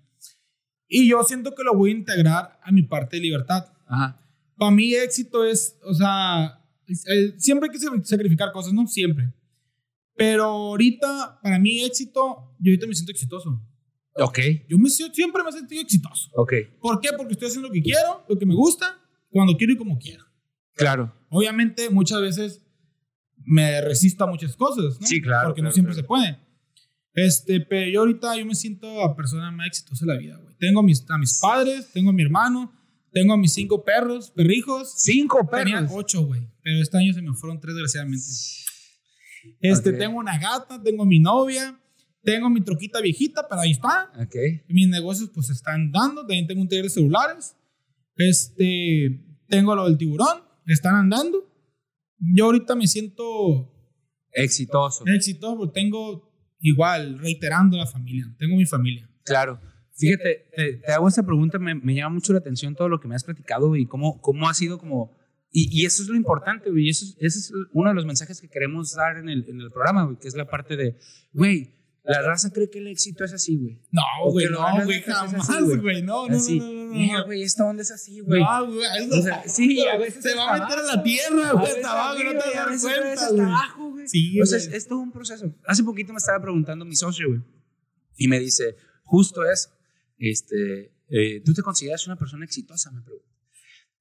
[0.88, 3.66] Y yo siento que lo voy a integrar a mi parte de libertad.
[3.86, 4.20] Ajá.
[4.56, 6.64] Para mí éxito es, o sea,
[7.08, 8.88] el- siempre hay que sa- sacrificar cosas, ¿no?
[8.88, 9.34] Siempre.
[10.16, 13.62] Pero ahorita, para mí éxito, yo ahorita me siento exitoso.
[14.20, 16.30] Ok, Yo me, siempre me he sentido exitoso.
[16.34, 16.54] ok.
[16.82, 17.10] ¿Por qué?
[17.16, 19.00] Porque estoy haciendo lo que quiero, lo que me gusta,
[19.30, 20.24] cuando quiero y como quiero.
[20.74, 21.14] Claro.
[21.30, 22.62] Obviamente, muchas veces
[23.46, 25.08] me resisto a muchas cosas, ¿no?
[25.08, 26.04] Sí, claro, Porque claro, no siempre claro.
[26.04, 26.40] se puede.
[27.14, 30.56] Este, pero yo ahorita yo me siento la persona más exitosa de la vida, güey.
[30.58, 32.72] Tengo a mis, a mis padres, tengo a mi hermano,
[33.12, 34.94] tengo a mis cinco perros, perrijos.
[34.98, 35.92] Cinco Tenía perros.
[35.96, 36.48] ocho, güey.
[36.62, 38.26] Pero este año se me fueron tres, desgraciadamente.
[39.62, 41.80] Este, tengo una gata, tengo a mi novia,
[42.32, 44.12] tengo mi troquita viejita, pero ahí está.
[44.22, 44.36] Ok.
[44.68, 46.22] Mis negocios, pues, están dando.
[46.22, 47.56] También tengo un taller de celulares.
[48.18, 51.38] Este, tengo lo del tiburón, están andando.
[52.20, 53.74] Yo ahorita me siento
[54.34, 55.06] Exitoso.
[55.08, 58.26] exitoso porque tengo igual, reiterando la familia.
[58.38, 59.10] Tengo mi familia.
[59.24, 59.62] Claro.
[59.96, 63.08] Fíjate, te, te hago esta pregunta, me, me llama mucho la atención todo lo que
[63.08, 65.16] me has platicado y cómo, cómo ha sido como...
[65.50, 66.90] Y, y eso es lo importante, güey.
[66.90, 69.72] Eso, es- ese es uno de los mensajes que queremos dar en el, en el
[69.72, 70.98] programa, güey, que es la parte de,
[71.32, 71.77] güey,
[72.08, 73.82] la raza cree que el éxito es así, güey.
[73.92, 74.02] No,
[74.32, 75.48] güey, no, güey, jamás,
[75.82, 76.02] güey.
[76.02, 77.26] No, no, Así, no, no, no, "Mira, no.
[77.26, 78.42] güey, esta onda es así, güey.
[78.42, 80.96] No, güey, O sea, sí, a veces se va a meter a abajo.
[80.96, 83.42] la tierra, A güey, hasta abajo, no te a das veces vez cuenta, hasta güey.
[83.46, 84.08] abajo, güey.
[84.08, 85.54] Sí, O sea, es, es todo un proceso.
[85.66, 87.42] Hace poquito me estaba preguntando mi socio, güey.
[88.16, 89.70] Y me dice, justo eso.
[90.18, 92.90] Este, eh, ¿tú te consideras una persona exitosa?
[92.92, 93.28] Me pregunta.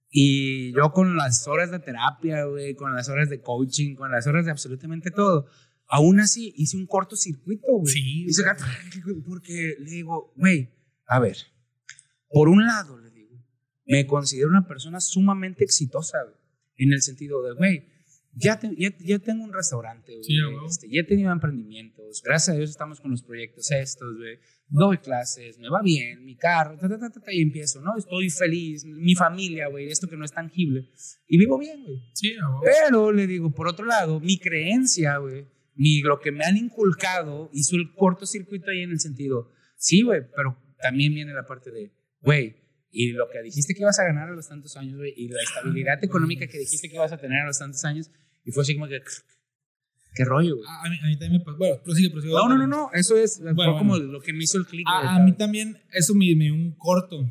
[0.08, 4.26] Y yo con las horas de terapia, güey, con las horas de coaching, con las
[4.26, 5.46] horas de absolutamente todo,
[5.88, 7.92] aún así hice un cortocircuito, güey.
[7.92, 8.64] Sí, Hice gato,
[9.26, 10.70] porque le digo, güey,
[11.06, 11.36] a ver,
[12.28, 13.36] por un lado, le digo,
[13.86, 16.36] me considero una persona sumamente exitosa, güey,
[16.78, 17.84] en el sentido de, güey,
[18.38, 20.34] ya, te- ya, ya tengo un restaurante, güey, Sí,
[20.66, 24.98] este, ya he tenido emprendimientos, gracias a Dios estamos con los proyectos estos, güey, doy
[24.98, 27.96] clases, me va bien, mi carro, ta, ta, ta, ta, ta, y empiezo, ¿no?
[27.96, 30.90] Estoy feliz, mi familia, güey, esto que no es tangible,
[31.28, 31.96] y vivo bien, güey.
[32.12, 32.60] Sí, huevo.
[32.64, 35.46] Pero le digo, por otro lado, mi creencia, güey,
[35.76, 40.22] mi, lo que me han inculcado hizo el cortocircuito ahí en el sentido, sí, güey,
[40.34, 42.56] pero también viene la parte de, güey,
[42.90, 45.42] y lo que dijiste que ibas a ganar a los tantos años, güey, y la
[45.42, 48.10] estabilidad económica que dijiste que ibas a tener a los tantos años,
[48.44, 49.00] y fue así como que,
[50.14, 50.68] qué rollo, güey.
[50.68, 51.58] A, a mí, a mí también me pasó.
[51.58, 52.32] Bueno, prosigue, prosigue.
[52.32, 54.06] No, no, no, no, eso es, fue Bueno, como bueno.
[54.06, 54.86] lo que me hizo el clic.
[54.88, 57.30] A, a mí también eso me, me dio un corto.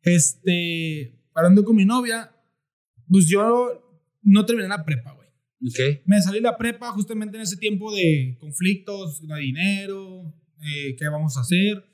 [0.00, 2.34] Este, hablando con mi novia,
[3.08, 5.21] pues yo no terminé la prepa, güey.
[5.64, 10.96] Ok, Me salí de la prepa justamente en ese tiempo de conflictos, hay dinero, eh,
[10.96, 11.84] ¿qué vamos a hacer?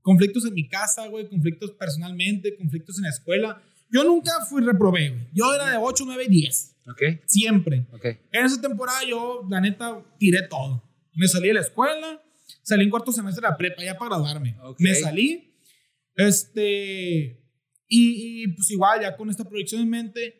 [0.00, 3.62] Conflictos en mi casa, güey, conflictos personalmente, conflictos en la escuela.
[3.90, 5.26] Yo nunca fui reprobé, güey.
[5.32, 6.76] Yo era de 8, 9, 10.
[6.86, 7.86] ok, Siempre.
[8.32, 10.82] En esa temporada yo, la neta, tiré todo.
[11.14, 12.22] Me salí de la escuela,
[12.62, 14.56] salí en cuarto semestre de la prepa ya para graduarme.
[14.78, 15.52] Me salí,
[16.14, 17.42] este,
[17.88, 20.39] y, y, pues igual ya con esta proyección en mente,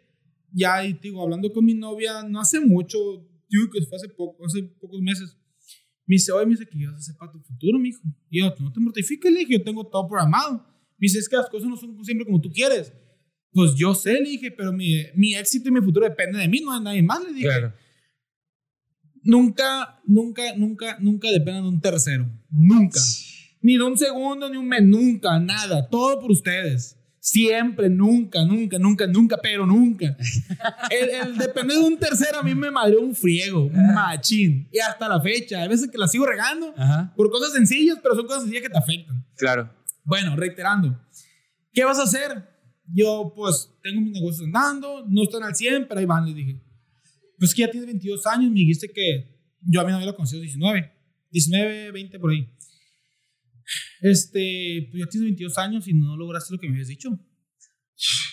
[0.52, 2.98] ya y, te digo, hablando con mi novia, no hace mucho,
[3.48, 5.36] digo que fue hace poco, hace pocos meses,
[6.06, 8.00] me dice, oye, me dice, ¿qué vas a hacer para tu futuro, mijo?
[8.30, 10.66] Y yo, no te mortifiques, le dije, yo tengo todo programado.
[10.98, 12.92] Me dice, es que las cosas no son siempre como tú quieres.
[13.52, 16.60] Pues yo sé, le dije, pero mi, mi éxito y mi futuro depende de mí,
[16.60, 17.72] no de nadie más, le dije Claro.
[19.22, 22.28] nunca, nunca, nunca, nunca dependen de un tercero.
[22.50, 23.00] Nunca.
[23.62, 25.88] Ni de un segundo, ni un mes, nunca, nada.
[25.88, 26.96] Todo por ustedes.
[27.22, 30.16] Siempre, nunca, nunca, nunca, nunca, pero nunca.
[30.90, 34.66] El, el depender de un tercero a mí me madreó un friego, un machín.
[34.72, 37.12] Y hasta la fecha, hay veces que la sigo regando Ajá.
[37.14, 39.22] por cosas sencillas, pero son cosas sencillas que te afectan.
[39.36, 39.70] Claro.
[40.02, 40.98] Bueno, reiterando.
[41.74, 42.48] ¿Qué vas a hacer?
[42.86, 46.60] Yo, pues, tengo mis negocios andando, no están al 100, pero ahí van, les dije.
[47.38, 50.40] Pues que ya tienes 22 años, me dijiste que yo a mí no había conocido
[50.40, 50.90] 19,
[51.30, 52.48] 19, 20 por ahí.
[54.02, 57.10] Este, pues ya tienes 22 años y no lograste lo que me habías dicho.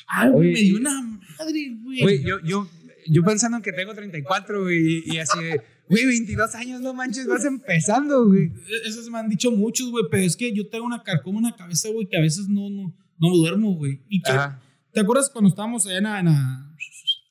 [0.07, 2.01] Ay, güey, me dio una madre, güey.
[2.01, 2.69] Güey, yo, yo,
[3.09, 7.43] yo pensando que tengo 34, güey, y así de, güey, 22 años, no manches, vas
[7.43, 8.45] empezando, güey.
[8.45, 11.45] E-, Eso me han dicho muchos, güey, pero es que yo tengo una carcoma en
[11.45, 14.03] la cabeza, güey, que a veces no, no, no duermo, güey.
[14.07, 14.61] Y que, Ajá.
[14.93, 16.63] ¿te acuerdas cuando estábamos allá en la, en la-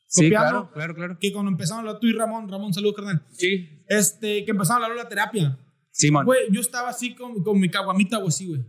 [0.09, 1.19] Sí, claro, claro, claro.
[1.21, 3.27] Que cuando empezamos a hablar tú y Ramón, Ramón, saludos, carnal.
[3.33, 3.83] Sí.
[3.87, 5.59] Este, que empezamos a hablar de la terapia.
[5.97, 6.27] Simón.
[6.27, 8.63] Güey, yo estaba así con, con mi caguamita, güey, así, güey.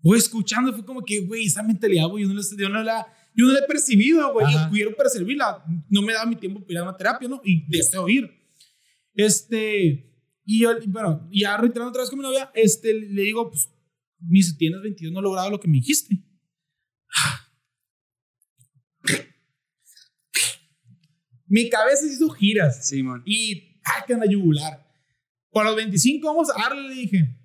[0.00, 3.06] Güey, escuchando, fue como que, güey, esa mentalidad, güey, yo no la, yo no la,
[3.36, 4.46] yo no la he percibido, güey.
[4.52, 5.64] Y quiero percibirla.
[5.88, 7.40] No me da mi tiempo para ir a una terapia, ¿no?
[7.44, 8.28] Y deseo ir.
[9.14, 10.12] Este,
[10.44, 13.68] y yo, bueno, ya reiterando otra vez con mi novia, este, le digo, pues,
[14.18, 16.24] me dice, tienes 22, no he logrado lo que me dijiste.
[21.46, 23.22] Mi cabeza hizo giras Simón.
[23.24, 24.87] y tacan la yugular.
[25.52, 27.36] Para los 25 vamos a darle, le dije.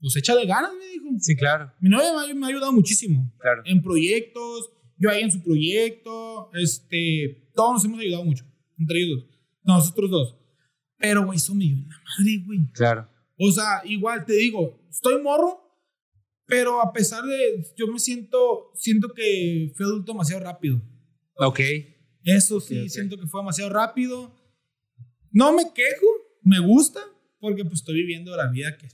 [0.00, 1.04] Pues échale ganas, me dijo.
[1.20, 3.62] Sí, claro, Mi novia me ha, me ha ayudado muchísimo claro.
[3.64, 8.44] en proyectos, yo ahí en su proyecto, este, todos nos hemos ayudado mucho,
[8.78, 9.40] entre ellos, dos.
[9.64, 10.36] nosotros dos.
[10.98, 12.72] Pero, güey, eso me dio una madre, güey.
[12.72, 13.08] Claro.
[13.38, 15.60] O sea, igual te digo, estoy morro,
[16.46, 20.80] pero a pesar de, yo me siento, siento que fui adulto demasiado rápido.
[21.36, 21.60] Ok.
[22.24, 22.88] Eso sí, Ok, ok.
[22.88, 24.34] siento que fue demasiado rápido.
[25.30, 26.06] No me quejo,
[26.42, 27.00] me gusta,
[27.40, 28.88] porque pues estoy viviendo la vida que,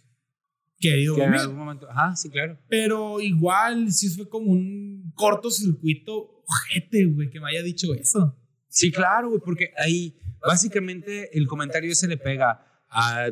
[0.79, 1.91] querido Que en algún momento.
[1.91, 2.59] Ajá, sí, claro.
[2.69, 8.39] Pero igual sí fue como un cortocircuito ojete, güey, que me haya dicho eso.
[8.69, 13.31] Sí, claro, güey, porque ahí básicamente el comentario se le pega a,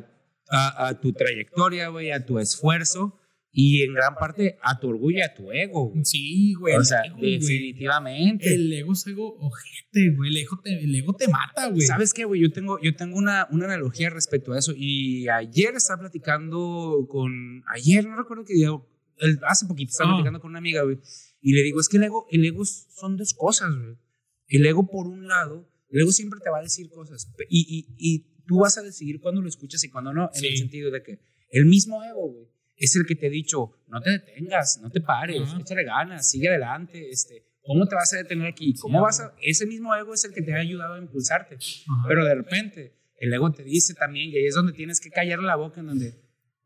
[0.48, 3.18] a, a tu trayectoria, güey, a tu esfuerzo
[3.54, 6.04] y en gran parte a tu orgullo y a tu ego, güey.
[6.06, 6.74] Sí, güey.
[6.76, 7.38] O sea, ego, güey.
[7.38, 8.54] definitivamente.
[8.54, 10.30] El ego es algo ojete, güey.
[10.30, 11.82] El ego te, el ego te mata, güey.
[11.82, 12.40] ¿Sabes qué, güey?
[12.40, 14.72] Yo tengo, yo tengo una, una analogía respecto a eso.
[14.76, 17.62] Y ayer estaba platicando con.
[17.74, 18.70] Ayer, no recuerdo qué día.
[19.46, 20.14] hace poquito estaba Ah.
[20.14, 20.98] platicando con una amiga, güey.
[21.40, 23.96] Y le digo, es que el ego, el ego son dos cosas, güey.
[24.48, 27.30] El ego, por un lado, el ego siempre te va a decir cosas.
[27.48, 30.30] Y, y, y tú vas a decidir cuándo lo escuchas y cuándo no.
[30.34, 30.46] En Sí.
[30.48, 32.46] el sentido de que el mismo ego, güey,
[32.76, 35.60] es el que te ha dicho, no te detengas, no te pares, Ajá.
[35.60, 37.46] échale ganas, sigue adelante, este.
[37.64, 38.74] ¿Cómo te vas a detener aquí?
[38.80, 39.34] ¿Cómo vas a...?
[39.40, 41.58] Ese mismo ego es el que te ha ayudado a impulsarte.
[42.08, 45.38] Pero de repente, el ego te dice también, y ahí es donde tienes que callar
[45.38, 46.12] la boca, en donde,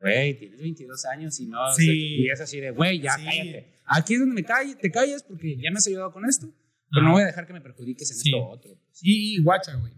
[0.00, 2.20] güey, tienes 22 años y no, Sí.
[2.24, 3.24] y es así de, güey, ya Sí.
[3.26, 3.74] cállate.
[3.84, 6.48] Aquí es donde me calle, te callas porque ya me has ayudado con esto,
[6.90, 8.30] pero no voy a dejar que me perjudiques en Sí.
[8.30, 8.70] esto otro.
[9.02, 9.92] Y, y guacha, güey.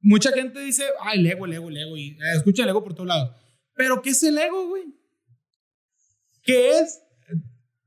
[0.00, 1.96] Mucha gente dice, ay, el ego, el ego, el ego.
[1.98, 3.36] Y eh, escucha el ego por todos lados.
[3.74, 4.84] Pero, ¿qué es el ego, güey?
[6.52, 7.00] ¿Qué es?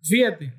[0.04, 0.54] Fíjate.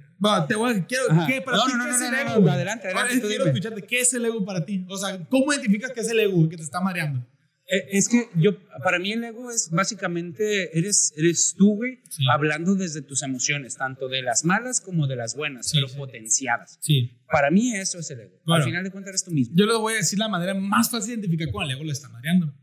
[0.48, 1.04] Te voy a, quiero.
[1.26, 2.48] ¿qué, para No, ti, no, no, ¿qué es el ego?
[2.50, 3.58] adelante, adelante, tú quiero dime.
[3.58, 3.82] escucharte.
[3.86, 4.86] ¿Qué es el ego para ti?
[4.88, 7.20] O sea, ¿cómo identificas qué es el ego que te está mareando?
[7.66, 8.52] Eh, Es que yo,
[8.82, 12.24] para mí el ego es básicamente, eres, eres tú, güey, Sí.
[12.30, 15.96] hablando desde tus emociones, tanto de las malas como de las buenas, Sí, pero sí.
[15.96, 16.78] potenciadas.
[16.80, 17.20] Sí.
[17.30, 18.38] Para mí eso es el ego.
[18.44, 18.62] Claro.
[18.62, 19.54] Al final de cuentas eres tú mismo.
[19.56, 21.92] Yo les voy a decir la manera más fácil de identificar cuando el ego le
[21.92, 22.54] está mareando.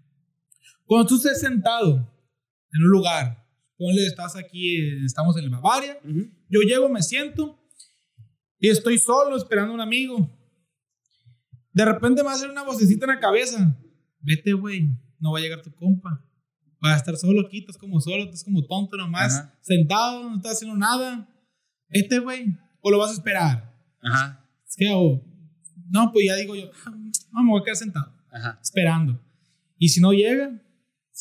[0.86, 2.12] Cuando tú estés sentado
[2.74, 3.41] en un lugar,
[3.82, 6.30] ponle, estás aquí, eh, estamos en Bavaria, Ujú.
[6.50, 7.58] yo llego, me siento
[8.60, 10.30] y estoy solo esperando a un amigo.
[11.74, 13.76] De repente me hacer una vocecita en la cabeza.
[14.20, 16.24] Vete, güey, no va a llegar tu compa.
[16.84, 19.58] Va a estar solo aquí, estás como solo, estás como tonto nomás, Ajá.
[19.62, 21.28] sentado, no estás haciendo nada.
[21.90, 23.74] Vete, güey, o lo vas a esperar.
[24.04, 25.24] Ajá, Es que, o-
[25.90, 26.92] no, pues ya digo yo, ah,
[27.32, 28.60] no, me voy a quedar sentado, ajá.
[28.62, 29.20] esperando.
[29.80, 30.62] Y si no llega,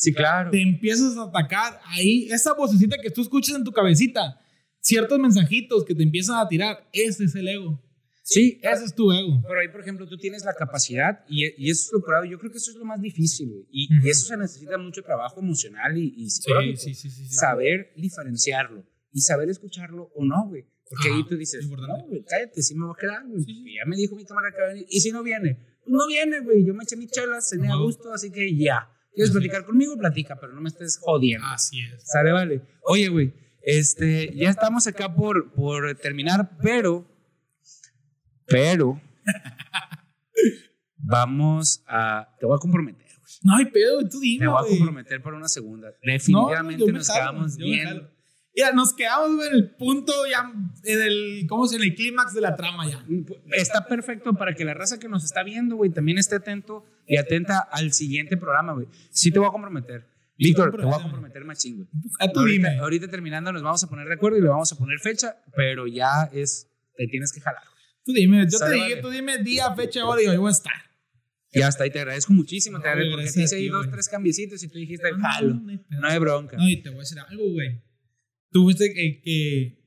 [0.01, 0.49] Sí, claro.
[0.49, 4.41] te empiezas a atacar ahí, esa vocecita que tú escuchas en tu cabecita,
[4.79, 7.79] ciertos mensajitos que te empiezan a tirar, ese es el ego.
[8.23, 9.41] Sí, Ese es tu ego.
[9.47, 12.23] Pero ahí, por ejemplo, tú tienes la capacidad y, y eso es lo curado.
[12.25, 13.67] Yo creo que eso es lo más difícil.
[13.69, 14.07] Y, Ujú.
[14.07, 16.77] y eso se necesita mucho trabajo emocional y, y psicológico.
[16.77, 17.09] sí, sí.
[17.27, 20.63] Saber diferenciarlo y saber escucharlo o no, güey.
[20.89, 23.43] Porque Ajá, ahí tú dices, no, güey, cállate, sí me voy a quedar, güey.
[23.43, 23.59] Sí, sí.
[23.59, 24.85] porque Ya me dijo mi cámara que va a venir.
[24.89, 26.65] Y si no viene, pues no viene, güey.
[26.65, 28.89] Yo me eché mis chelas, cené a gusto, así que ya.
[29.13, 29.97] ¿Quieres platicar conmigo?
[29.97, 31.45] Platica, pero no me estés jodiendo.
[31.47, 32.03] Así es.
[32.05, 32.61] Sale, vale.
[32.83, 37.05] Oye, güey, este, ya estamos acá por, por terminar, pero,
[38.45, 39.01] pero,
[40.97, 43.33] vamos a, te voy a comprometer, güey.
[43.43, 45.89] No hay pedo, tú dime, Me voy a comprometer para una segunda.
[45.89, 48.09] No, Definitivamente nos quedamos bien.
[48.55, 50.51] Ya, nos quedamos en el punto, ya,
[50.83, 53.05] en el, ¿cómo se En el clímax de la trama ya.
[53.51, 57.17] Está perfecto para que la raza que nos está viendo, güey, también esté atento y
[57.17, 58.87] atenta al siguiente programa, güey.
[59.09, 60.05] Sí te voy a comprometer.
[60.37, 61.87] Víctor, te voy a comprometer machín, güey.
[62.19, 62.79] A tú Ahorita, dime.
[62.79, 65.87] ahorita terminando nos vamos a poner de acuerdo y le vamos a poner fecha, pero
[65.87, 67.63] ya es, te tienes que jalar.
[68.03, 69.01] Tú dime, yo Sale, te dije, vale.
[69.01, 70.73] tú dime día, fecha, hora y yo voy a estar.
[71.53, 73.89] Y hasta ahí te agradezco muchísimo, te No, agradezco güey, porque te hice ahí dos,
[73.91, 76.57] tres cambiecitos y tú dijiste, No, jalo, no hay bronca.
[76.57, 77.81] No, y te voy a decir algo, güey.
[78.51, 79.77] Tú viste que, que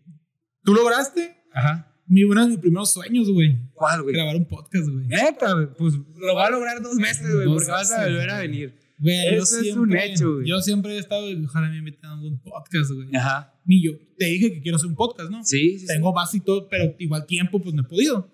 [0.62, 1.94] tú lograste Ajá.
[2.06, 3.56] mi, uno de mis primeros sueños, güey.
[3.72, 4.14] ¿Cuál, güey?
[4.14, 5.06] Grabar un podcast, güey.
[5.06, 8.38] Neta, güey, pues lo va a lograr dos veces, güey, porque vas a volver a
[8.40, 8.74] venir.
[8.98, 10.48] Güey, Eso es un siempre- hecho, güey.
[10.48, 13.14] Yo siempre he estado, ojalá me invitan a algún podcast, güey.
[13.14, 13.52] Ajá.
[13.66, 15.44] Y yo te dije que quiero hacer un podcast, ¿no?
[15.44, 15.86] Sí, sí, sí.
[15.86, 18.30] Tengo base y todo, pero igual tiempo, pues no he podido.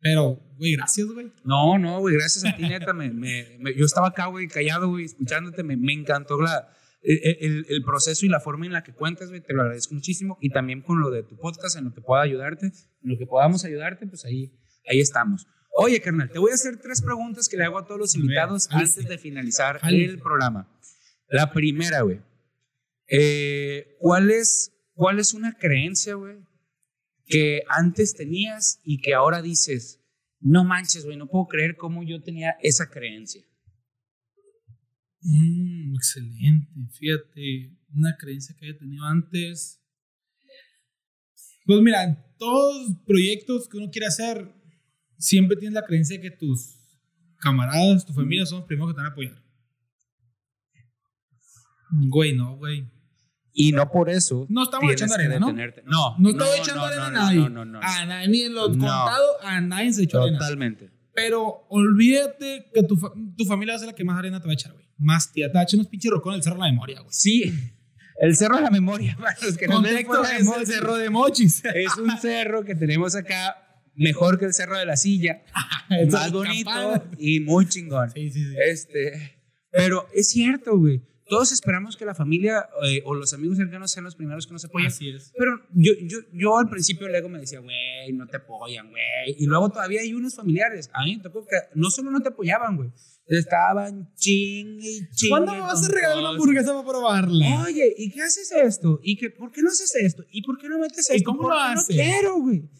[0.00, 1.32] Pero, güey, gracias, güey.
[1.44, 2.92] No, no, güey, gracias a ti, neta.
[2.94, 5.62] Me, me- me- yo estaba acá, güey, callado, güey, escuchándote.
[5.64, 6.68] Me, me encantó la,
[7.08, 9.40] el, proceso y la forma en la que cuentas, güey.
[9.40, 10.36] Te lo agradezco muchísimo.
[10.40, 13.26] Y también con lo de tu podcast, en lo que pueda ayudarte, en lo que
[13.26, 14.52] podamos ayudarte, pues ahí,
[14.88, 15.46] ahí estamos.
[15.76, 18.68] Oye, carnal, te voy a hacer tres preguntas que le hago a todos los invitados
[18.70, 20.68] antes de finalizar el programa.
[21.28, 22.20] La primera, güey.
[23.08, 26.36] Eh, ¿cuál, es, ¿Cuál es una creencia, güey,
[27.26, 30.00] que antes tenías y que ahora dices,
[30.40, 33.47] no manches, güey, no puedo creer cómo yo tenía esa creencia?
[35.20, 36.68] Mm, excelente.
[36.92, 39.82] Fíjate, una creencia que haya tenido antes.
[41.66, 44.54] Pues mira, en todos los proyectos que uno quiere hacer,
[45.18, 46.74] siempre tienes la creencia de que tus
[47.40, 49.42] camaradas, tu familia son los primeros que te van a apoyar.
[51.90, 52.90] Güey, no, güey.
[53.52, 54.46] Y no por eso.
[54.48, 55.46] No estamos echando arena, ¿no?
[55.48, 55.82] detenerte.
[55.84, 57.38] No, No estoy echando no, arena no, a nadie.
[57.40, 57.80] No, no, no.
[57.82, 58.78] A nadie, ni en lo No.
[58.78, 60.38] contado, a nadie se echó arena.
[60.38, 60.90] Totalmente.
[61.20, 64.46] Pero olvídate que tu, fa- tu familia va a ser la que más arena te
[64.46, 64.86] va a echar, güey.
[64.98, 67.12] Más tía, te va a echar unos pinches rocones del cerro de la memoria, güey.
[67.12, 67.52] Sí,
[68.20, 71.62] el cerro de la memoria, para los que de es el cerro de Mochis.
[71.74, 73.56] Es un cerro que tenemos acá,
[73.94, 75.42] mejor que el cerro de la silla,
[76.10, 76.70] más bonito
[77.18, 78.10] y muy chingón.
[78.10, 78.56] Sí, sí, sí.
[78.68, 79.38] Este,
[79.70, 81.02] pero es cierto, güey.
[81.28, 84.64] Todos esperamos que la familia eh, o los amigos cercanos sean los primeros que nos
[84.64, 84.88] apoyen.
[84.88, 85.32] Así es.
[85.36, 89.36] Pero yo, yo, yo al principio el ego me decía, güey, no te apoyan, güey.
[89.38, 90.90] Y luego todavía hay unos familiares.
[90.94, 92.90] A mí me tocó que no solo no te apoyaban, güey.
[93.26, 95.28] Estaban chingue y chingue.
[95.30, 97.64] ¿Cuándo me vas a regalar una hamburguesa para probarla?
[97.66, 98.98] Oye, ¿y qué haces esto?
[99.02, 100.24] ¿Y qué, por qué no haces esto?
[100.30, 101.26] ¿Y por qué no metes ¿Y esto?
[101.30, 101.94] cómo ¿Por lo haces?
[101.94, 102.70] No quiero, güey.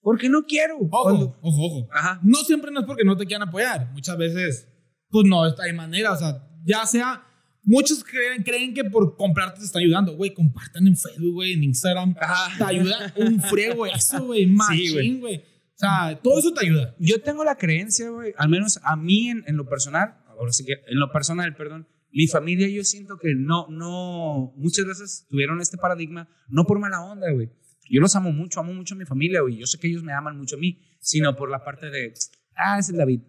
[0.00, 0.78] Porque no quiero.
[0.78, 1.88] Ojo, Cuando- ojo, ojo.
[1.92, 2.18] Ajá.
[2.22, 3.90] No siempre no es porque no te quieran apoyar.
[3.92, 4.68] Muchas veces,
[5.10, 6.12] pues no, hay manera.
[6.12, 7.22] O sea, ya sea,
[7.70, 10.16] muchos creen, creen que por comprarte te están ayudando.
[10.16, 12.14] Güey, compartan en Facebook, güey, en Instagram.
[12.20, 12.58] Ajá.
[12.58, 14.46] Te ayuda un friego eso, güey.
[14.46, 15.36] Machín, güey.
[15.36, 16.94] O sea, todo eso te ayuda.
[16.98, 20.64] Yo tengo la creencia, güey, al menos a mí en, en lo personal, ahora sí
[20.64, 25.60] que en lo personal, perdón, mi familia yo siento que no, no, muchas veces tuvieron
[25.60, 27.50] este paradigma, no por mala onda, güey.
[27.88, 29.56] Yo los amo mucho, amo mucho a mi familia, güey.
[29.56, 32.12] Yo sé que ellos me aman mucho a mí, sino por la parte de,
[32.56, 33.22] ah, es el David.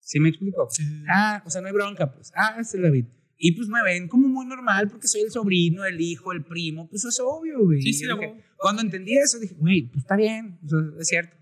[0.00, 0.68] ¿Sí me explico?
[1.08, 2.32] Ah, o sea, no hay bronca, pues.
[2.34, 3.06] Ah, es el David.
[3.40, 6.88] Y pues me ven como muy normal porque soy el sobrino, el hijo, el primo.
[6.88, 7.80] Pues eso es obvio, güey.
[7.82, 11.36] Sí, sí, a dije- cuando entendí eso, dije, güey, pues está bien, eso es cierto.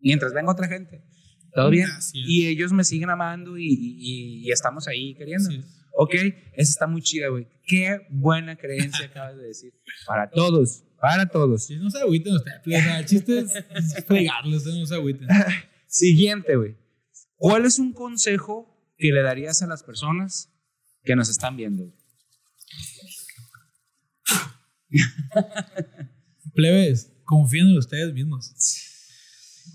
[0.00, 1.04] Mientras venga otra gente,
[1.52, 1.88] todo bien.
[2.14, 5.50] Y ellos me siguen amando y, y- y estamos ahí queriendo.
[5.98, 7.46] Ok, esa está muy chida, güey.
[7.66, 9.74] Qué buena creencia acabas de decir.
[10.06, 11.64] Para todos, para todos.
[11.66, 12.60] Sí, no se agüiten ustedes.
[12.66, 15.26] O sea, el chiste es es fregarlos, ustedes no se agüiten.
[15.86, 16.76] Siguiente, güey.
[17.36, 20.52] ¿Cuál es un consejo que le darías a las personas
[21.06, 21.90] que nos están viendo?
[26.54, 28.52] Plebes, confíen en ustedes mismos.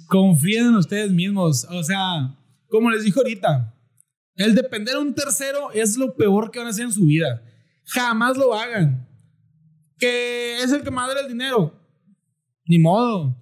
[0.07, 1.65] Confíen en ustedes mismos.
[1.69, 2.37] O sea,
[2.69, 3.73] como les dije ahorita,
[4.35, 7.43] el depender de un tercero es lo peor que van a hacer en su vida.
[7.85, 9.07] Jamás lo hagan.
[9.97, 11.79] Que es el que madre el dinero.
[12.65, 13.37] Ni modo.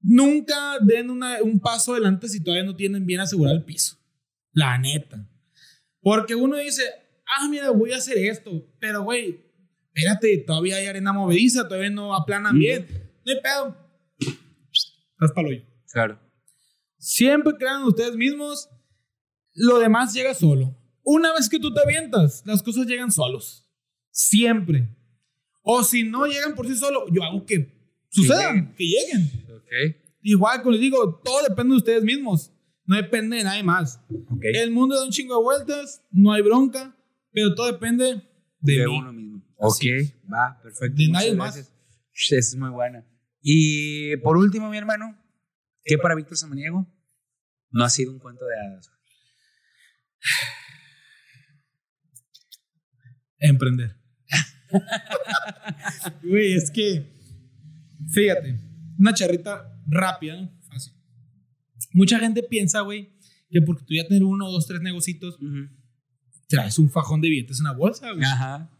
[0.00, 3.96] Nunca den un paso adelante si todavía no tienen bien asegurado el piso.
[4.52, 5.28] La neta.
[6.00, 6.82] Porque uno dice,
[7.26, 8.66] ah, mira, voy a hacer esto.
[8.78, 9.44] Pero, güey,
[9.94, 12.86] espérate, todavía hay arena movediza, todavía no aplanan bien.
[13.24, 13.76] No hay pedo.
[15.12, 15.62] Estás pa'l hoyo.
[15.92, 16.20] Claro.
[16.98, 18.68] Siempre crean ustedes mismos.
[19.54, 20.76] Lo demás llega solo.
[21.02, 23.66] Una vez que tú te avientas, las cosas llegan solos.
[24.10, 24.88] Siempre.
[25.62, 27.72] O si no llegan por sí solos, yo hago que
[28.08, 29.30] sucedan, que lleguen.
[29.54, 29.96] Ok.
[30.22, 32.52] Igual, como les digo, todo depende de ustedes mismos.
[32.84, 34.00] No depende de nadie más.
[34.30, 34.42] Ok.
[34.54, 36.96] El mundo da un chingo de vueltas, no hay bronca,
[37.36, 38.22] pero todo depende
[38.60, 38.98] de, de mí.
[38.98, 39.44] uno mismo.
[39.56, 39.84] Ok,
[40.32, 40.96] va, perfecto.
[40.96, 41.70] De Muchas nadie más.
[42.30, 43.06] Es muy buena.
[43.42, 45.22] Y por último, mi hermano,
[45.84, 46.90] ¿qué para Víctor Samaniego
[47.70, 48.90] no ha sido un cuento de hadas?
[53.38, 53.96] Emprender.
[56.22, 57.20] Güey, es que,
[58.12, 58.58] fíjate,
[58.98, 60.58] una charrita rápida, ¿no?
[60.68, 60.94] Fácil.
[61.92, 63.12] Mucha gente piensa, güey,
[63.50, 65.38] que porque tú ya tener uno, dos, tres negocitos,
[66.48, 68.24] traes un fajón de billetes en la bolsa, güey.
[68.24, 68.70] Ajá.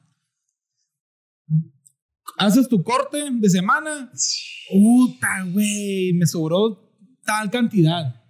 [2.39, 4.11] Haces tu corte de semana.
[4.71, 6.93] Puta, güey, me sobró
[7.25, 8.23] tal cantidad.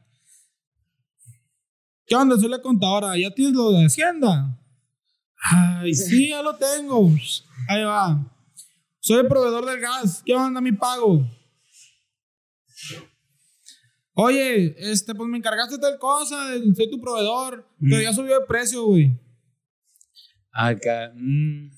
[2.07, 2.39] ¿Qué onda?
[2.39, 3.18] Soy la contadora.
[3.18, 4.61] ¿Ya tienes lo de Hacienda?
[5.51, 7.11] Ay, sí, ya lo tengo.
[7.68, 8.32] Ahí va.
[9.01, 10.22] Soy el proveedor del gas.
[10.24, 11.28] ¿Qué onda mi pago?
[14.18, 16.37] Oye, este, pues me encargaste tal cosa,
[16.74, 19.12] soy tu proveedor, pero ya subió de precio, güey.
[20.57, 21.13] Acá.
[21.15, 21.71] mm,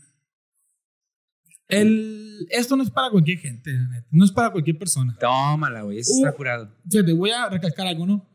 [1.68, 3.70] El, esto no es para cualquier gente,
[4.10, 5.16] no es para cualquier persona.
[5.20, 5.98] Tómala, güey.
[5.98, 6.24] Eso Uh.
[6.24, 6.74] está curado.
[6.90, 8.26] Fíjate, voy a recalcar algo, ¿no?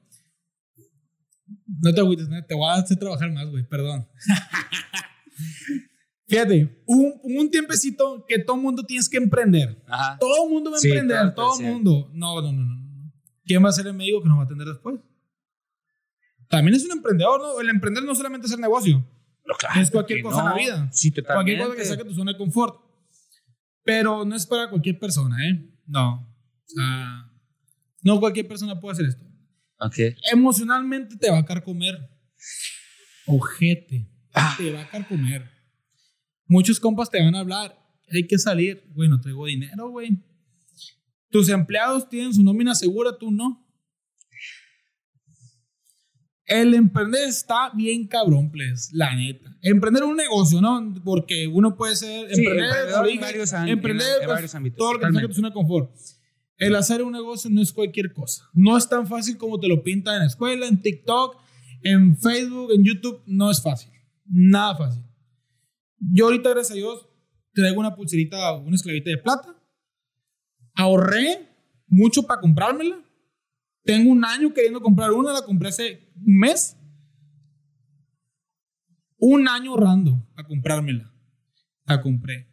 [1.82, 2.44] No te agüites, ¿no?
[2.46, 4.08] te voy a hacer trabajar más, güey, perdón.
[6.28, 9.84] Fíjate, un, un tiempecito que todo mundo tienes que emprender.
[9.88, 10.18] Ajá.
[10.20, 11.64] Todo mundo va a Sí, emprender, claro, todo sí.
[11.64, 12.10] mundo.
[12.14, 12.76] No, no, no, no.
[12.76, 13.12] no.
[13.46, 15.00] ¿Quién va a ser el médico que nos va a atender después?
[16.48, 17.60] También es un emprendedor, ¿no?
[17.60, 19.06] El emprender no solamente es hacer negocio.
[19.80, 20.90] Es cualquier cosa en la vida.
[20.92, 21.34] Sí, totalmente.
[21.34, 22.80] Cualquier cosa que saque tu zona de confort.
[23.84, 25.70] Pero no es para cualquier persona, ¿eh?
[25.86, 26.36] No.
[26.66, 27.32] O sea,
[28.02, 29.26] no cualquier persona puede hacer esto.
[29.80, 29.96] Ok.
[30.32, 32.10] Emocionalmente te va a carcomer.
[33.26, 34.10] Ojete.
[34.34, 34.56] Ah.
[34.58, 35.50] Te va a carcomer.
[36.48, 37.78] Muchos compas te van a hablar.
[38.12, 38.90] Hay que salir.
[38.94, 40.24] Güey, no traigo dinero, güey.
[41.30, 43.63] Tus empleados tienen su nómina segura, tú no.
[46.62, 49.56] El emprender está bien cabrón, pues, la neta.
[49.62, 50.94] Emprender un negocio, ¿no?
[51.04, 54.56] Porque uno puede ser Sí, emprender, emprendedor en varios ámbitos, emprender, en- en pues, varios
[54.56, 55.92] ámbitos, todo lo que tu zona de confort.
[56.58, 58.44] El hacer un negocio no es cualquier cosa.
[58.54, 61.38] No es tan fácil como te lo pintan en la escuela, en TikTok,
[61.82, 63.22] en Facebook, en YouTube.
[63.26, 63.92] No es fácil.
[64.26, 65.04] Nada fácil.
[66.00, 67.08] Yo ahorita, gracias a Dios,
[67.54, 69.56] traigo una pulserita, una esclavita de plata.
[70.76, 71.50] Ahorré
[71.88, 73.03] mucho para comprármela.
[73.84, 76.78] Tengo un año queriendo comprar una, la compré hace un mes.
[79.18, 81.14] Un año ahorrando para comprármela.
[81.86, 82.50] La compré.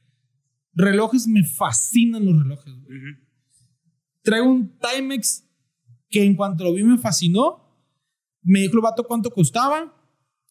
[0.73, 2.73] Relojes, me fascinan los relojes.
[2.83, 2.99] güey.
[4.23, 5.49] Traigo un Timex
[6.09, 7.69] que en cuanto lo vi me fascinó.
[8.43, 9.95] Me dijo el vato cuánto costaba.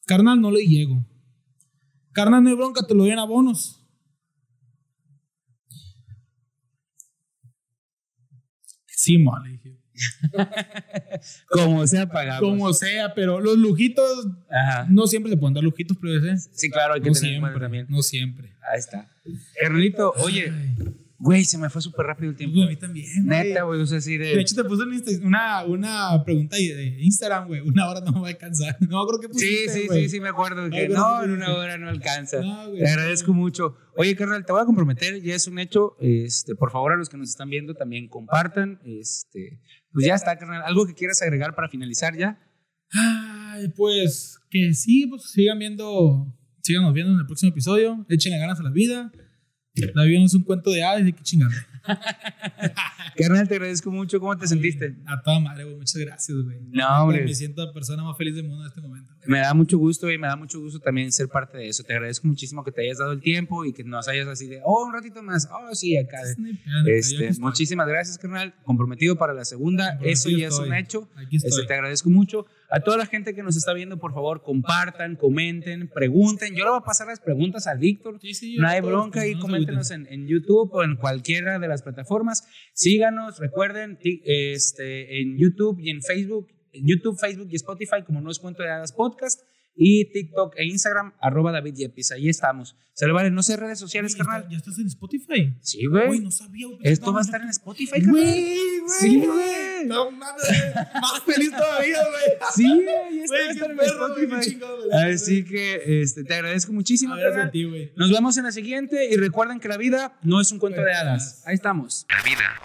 [0.06, 1.06] Carnal, no le llego.
[2.12, 3.86] Carnal, no hay bronca, te lo doy en abonos.
[8.88, 9.79] Sí, ma, le dije.
[11.50, 12.42] Como sea pagado.
[12.42, 14.88] Como sea, pero los lujitos, Ajá.
[14.90, 16.50] no siempre se pueden dar lujitos, pero ese.
[16.54, 18.56] Sí, claro, hay que No tener siempre, no siempre.
[18.72, 19.10] Ahí está.
[19.62, 20.52] Carnalito, oye,
[21.20, 22.64] güey, se me fue súper rápido el tiempo.
[22.64, 23.06] A mí también.
[23.26, 23.44] güey.
[23.44, 24.36] Neta, güey, o sea, así de.
[24.36, 24.84] De hecho, te puse
[25.22, 27.62] una, una, pregunta de Instagram, güey.
[27.62, 28.78] Una hora no me va a alcanzar.
[28.90, 30.04] No, creo que Sí, pusiste, sí, güey.
[30.04, 32.42] sí, sí, me acuerdo que no, en una hora no alcanza.
[32.42, 32.80] No, güey.
[32.82, 33.76] Te agradezco mucho.
[33.98, 35.98] Oye, carnal, te voy a comprometer, ya es un hecho.
[36.00, 38.80] Este, por favor, a los que nos están viendo también compartan.
[38.86, 39.60] Este,
[39.92, 40.64] pues ya está, carnal.
[40.66, 42.40] ¿Algo que quieras agregar para finalizar ya?
[42.92, 48.06] Ay, pues que sí, pues sigan viendo, síganos viendo en el próximo episodio.
[48.10, 49.12] Échenle ganas a la vida.
[49.94, 51.58] La vida no es un cuento de hadas, hay que chingarle.
[53.18, 54.20] Carnal, te agradezco mucho.
[54.20, 54.96] ¿Cómo te sentiste?
[55.06, 55.78] A toda madre, güey.
[55.78, 56.58] Muchas gracias, güey.
[56.72, 57.24] No, hombre.
[57.24, 59.14] Me siento la persona más feliz del mundo en este momento.
[59.26, 61.84] Me da mucho gusto y me da mucho gusto también ser parte de eso.
[61.84, 64.62] Te agradezco muchísimo que te hayas dado el tiempo y que nos hayas así de,
[64.64, 65.48] oh, un ratito más.
[65.52, 66.18] Oh, sí, acá.
[66.86, 68.54] Este, muchísimas gracias, carnal.
[68.64, 70.00] Comprometido para la segunda.
[70.02, 70.70] Eso ya es estoy.
[70.70, 71.10] un hecho.
[71.16, 71.68] Aquí Este, estoy.
[71.68, 72.46] te agradezco mucho.
[72.72, 76.54] A toda la gente que nos está viendo, por favor, compartan, comenten, pregunten.
[76.56, 78.20] Yo le voy a pasar las preguntas al Víctor.
[78.22, 81.82] Sí, sí, No hay bronca se coméntenos en, en YouTube o en cualquiera de las
[81.82, 82.48] plataformas.
[82.80, 88.32] Síganos, recuerden, este, en YouTube y en Facebook, en YouTube, Facebook y Spotify, como No
[88.32, 89.42] es Cuento de Hadas Podcast,
[89.76, 92.14] y TikTok e Instagram, arroba David Yepis.
[92.14, 92.78] Ahí estamos.
[92.94, 94.48] Se le vale, no sé redes sociales, Oye, carnal.
[94.50, 95.58] ¿Ya estás en Spotify?
[95.60, 96.20] Sí, Güey, güey.
[96.22, 96.68] no sabía.
[96.84, 98.12] Esto va a estar en Spotify, carnal.
[98.14, 98.90] Güey, güey.
[98.98, 99.69] Sí, güey.
[99.86, 100.44] No mames,
[101.02, 102.52] más feliz todavía, güey.
[102.56, 103.78] Sí, güey, esto va a Güey, estar qué en
[104.60, 105.10] perro.
[105.14, 107.92] Así que este, te agradezco muchísimo, a ti, güey.
[107.96, 110.94] Nos vemos en la siguiente y recuerden que la vida no es un cuento de
[110.94, 111.42] hadas.
[111.46, 112.06] Ahí estamos.
[112.10, 112.60] La vida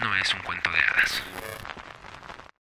[0.00, 1.22] no es un cuento de hadas.